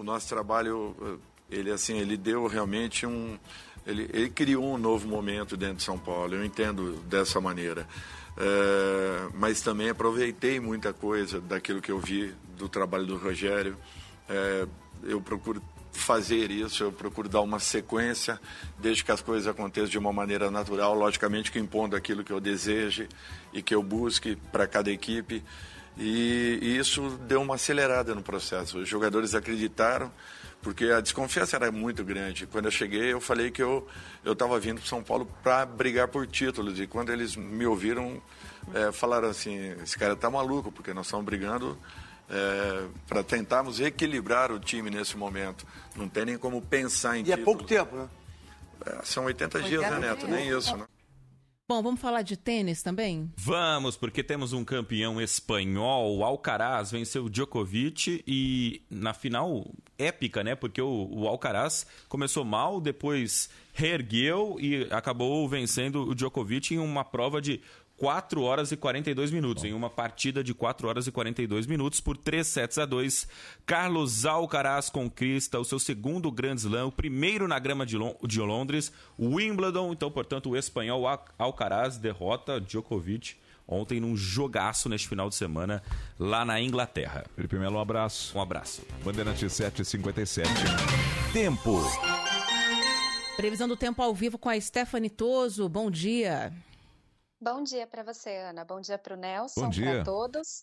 [0.00, 1.20] O nosso trabalho,
[1.50, 3.38] ele assim, ele deu realmente um,
[3.86, 6.34] ele, ele criou um novo momento dentro de São Paulo.
[6.34, 7.86] Eu entendo dessa maneira.
[8.34, 13.76] É, mas também aproveitei muita coisa daquilo que eu vi do trabalho do Rogério.
[14.26, 14.66] É,
[15.02, 18.40] eu procuro fazer isso, eu procuro dar uma sequência,
[18.78, 22.40] desde que as coisas aconteçam de uma maneira natural, logicamente que impondo aquilo que eu
[22.40, 23.06] deseje
[23.52, 25.44] e que eu busque para cada equipe.
[25.96, 28.78] E, e, isso deu uma acelerada no processo.
[28.78, 30.10] Os jogadores acreditaram,
[30.62, 32.46] porque a desconfiança era muito grande.
[32.46, 33.86] Quando eu cheguei, eu falei que eu
[34.24, 36.78] estava vindo para São Paulo para brigar por títulos.
[36.80, 38.22] E quando eles me ouviram,
[38.72, 41.76] é, falaram assim: esse cara está maluco, porque nós estamos brigando
[42.30, 45.66] é, para tentarmos equilibrar o time nesse momento.
[45.96, 48.08] Não tem nem como pensar em E é pouco tempo, né?
[48.86, 50.26] É, são 80, 80 dias, né, Neto?
[50.26, 50.86] Nem isso, né?
[51.70, 53.30] Bom, vamos falar de tênis também?
[53.36, 59.64] Vamos, porque temos um campeão espanhol, o Alcaraz venceu o Djokovic e na final
[59.96, 60.56] épica, né?
[60.56, 67.04] Porque o, o Alcaraz começou mal, depois reergueu e acabou vencendo o Djokovic em uma
[67.04, 67.60] prova de
[68.00, 69.62] 4 horas e 42 minutos.
[69.62, 73.28] Em uma partida de 4 horas e 42 minutos, por 3 sets a 2,
[73.66, 78.40] Carlos Alcaraz conquista o seu segundo Grand Slam, o primeiro na grama de, Lon de
[78.40, 79.92] Londres, Wimbledon.
[79.92, 81.04] Então, portanto, o espanhol
[81.38, 83.36] Alcaraz derrota Djokovic
[83.68, 85.82] ontem num jogaço neste final de semana
[86.18, 87.26] lá na Inglaterra.
[87.36, 88.36] Felipe Melo, um abraço.
[88.36, 88.82] Um abraço.
[89.04, 90.48] Bandeirante 757.
[91.34, 91.82] Tempo.
[93.36, 95.68] Previsão do tempo ao vivo com a Stephanie Toso.
[95.68, 96.50] Bom dia.
[97.42, 98.66] Bom dia para você, Ana.
[98.66, 99.94] Bom dia para o Nelson, Bom dia.
[99.94, 100.60] para todos.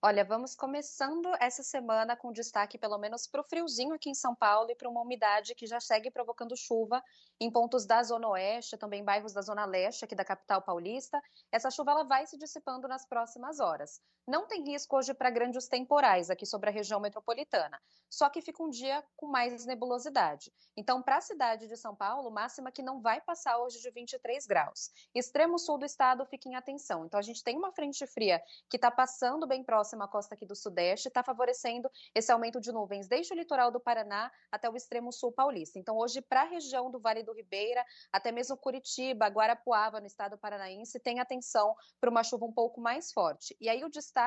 [0.00, 4.34] Olha, vamos começando essa semana com destaque pelo menos para o friozinho aqui em São
[4.34, 7.02] Paulo e para uma umidade que já segue provocando chuva
[7.40, 11.20] em pontos da Zona Oeste, também bairros da Zona Leste aqui da capital paulista.
[11.50, 14.00] Essa chuva ela vai se dissipando nas próximas horas.
[14.30, 18.62] Não tem risco hoje para grandes temporais aqui sobre a região metropolitana, só que fica
[18.62, 20.52] um dia com mais nebulosidade.
[20.76, 24.46] Então, para a cidade de São Paulo, máxima que não vai passar hoje de 23
[24.46, 24.92] graus.
[25.12, 27.04] Extremo sul do estado, fiquem atenção.
[27.04, 30.46] Então, a gente tem uma frente fria que está passando bem próxima próxima costa aqui
[30.46, 34.76] do Sudeste, está favorecendo esse aumento de nuvens desde o litoral do Paraná até o
[34.76, 35.76] extremo sul paulista.
[35.76, 40.38] Então, hoje, para a região do Vale do Ribeira, até mesmo Curitiba, Guarapuava, no estado
[40.38, 43.56] paranaense, tem atenção para uma chuva um pouco mais forte.
[43.60, 44.19] E aí, o destaque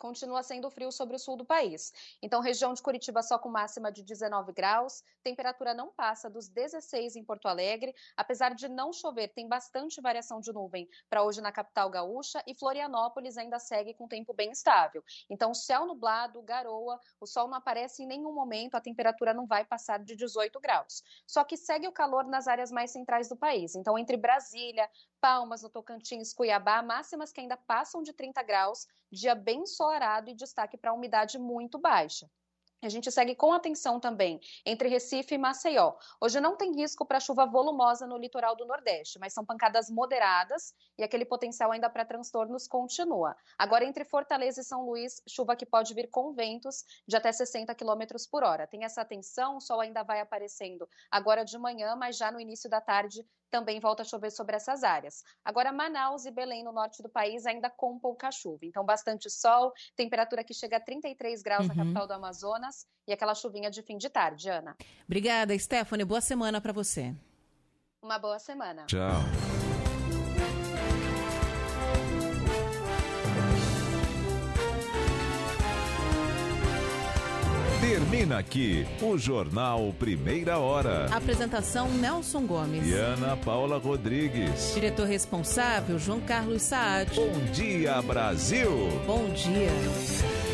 [0.00, 1.92] continua sendo frio sobre o sul do país.
[2.22, 7.16] Então, região de Curitiba só com máxima de 19 graus, temperatura não passa dos 16
[7.16, 11.52] em Porto Alegre, apesar de não chover, tem bastante variação de nuvem para hoje na
[11.52, 15.04] capital gaúcha e Florianópolis ainda segue com tempo bem estável.
[15.28, 19.66] Então, céu nublado, garoa, o sol não aparece em nenhum momento, a temperatura não vai
[19.66, 21.02] passar de 18 graus.
[21.26, 23.74] Só que segue o calor nas áreas mais centrais do país.
[23.74, 24.88] Então, entre Brasília,
[25.20, 30.34] Palmas, no Tocantins, Cuiabá, máximas que ainda passam de 30 graus, dia bem ensolarado e
[30.34, 32.28] destaque para a umidade muito baixa.
[32.82, 35.92] A gente segue com atenção também entre Recife e Maceió.
[36.18, 40.72] Hoje não tem risco para chuva volumosa no litoral do Nordeste, mas são pancadas moderadas
[40.96, 43.36] e aquele potencial ainda para transtornos continua.
[43.58, 47.74] Agora, entre Fortaleza e São Luís, chuva que pode vir com ventos de até 60
[47.74, 48.66] km por hora.
[48.66, 52.70] Tem essa atenção, o sol ainda vai aparecendo agora de manhã, mas já no início
[52.70, 55.22] da tarde também volta a chover sobre essas áreas.
[55.44, 58.60] Agora, Manaus e Belém, no norte do país, ainda com pouca chuva.
[58.62, 61.74] Então, bastante sol, temperatura que chega a 33 graus Uhum.
[61.74, 64.76] na capital do Amazonas e aquela chuvinha de fim de tarde, Ana.
[65.04, 66.04] Obrigada, Stephanie.
[66.04, 67.14] Boa semana para você.
[68.02, 68.86] Uma boa semana.
[68.86, 69.59] Tchau.
[78.00, 81.06] Termina aqui o Jornal Primeira Hora.
[81.14, 82.88] Apresentação Nelson Gomes.
[82.88, 84.72] E Ana Paula Rodrigues.
[84.74, 87.14] Diretor responsável João Carlos Saad.
[87.14, 88.70] Bom dia, Brasil!
[89.06, 90.49] Bom dia.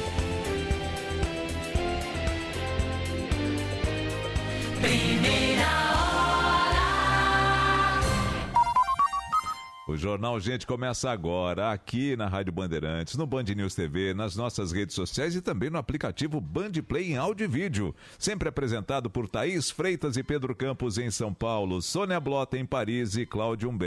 [9.97, 14.71] O Jornal Gente começa agora, aqui na Rádio Bandeirantes, no Band News TV, nas nossas
[14.71, 17.95] redes sociais e também no aplicativo Band Play em áudio e vídeo.
[18.19, 23.17] Sempre apresentado por Thaís Freitas e Pedro Campos em São Paulo, Sônia Blota em Paris
[23.17, 23.85] e Cláudio Humberto.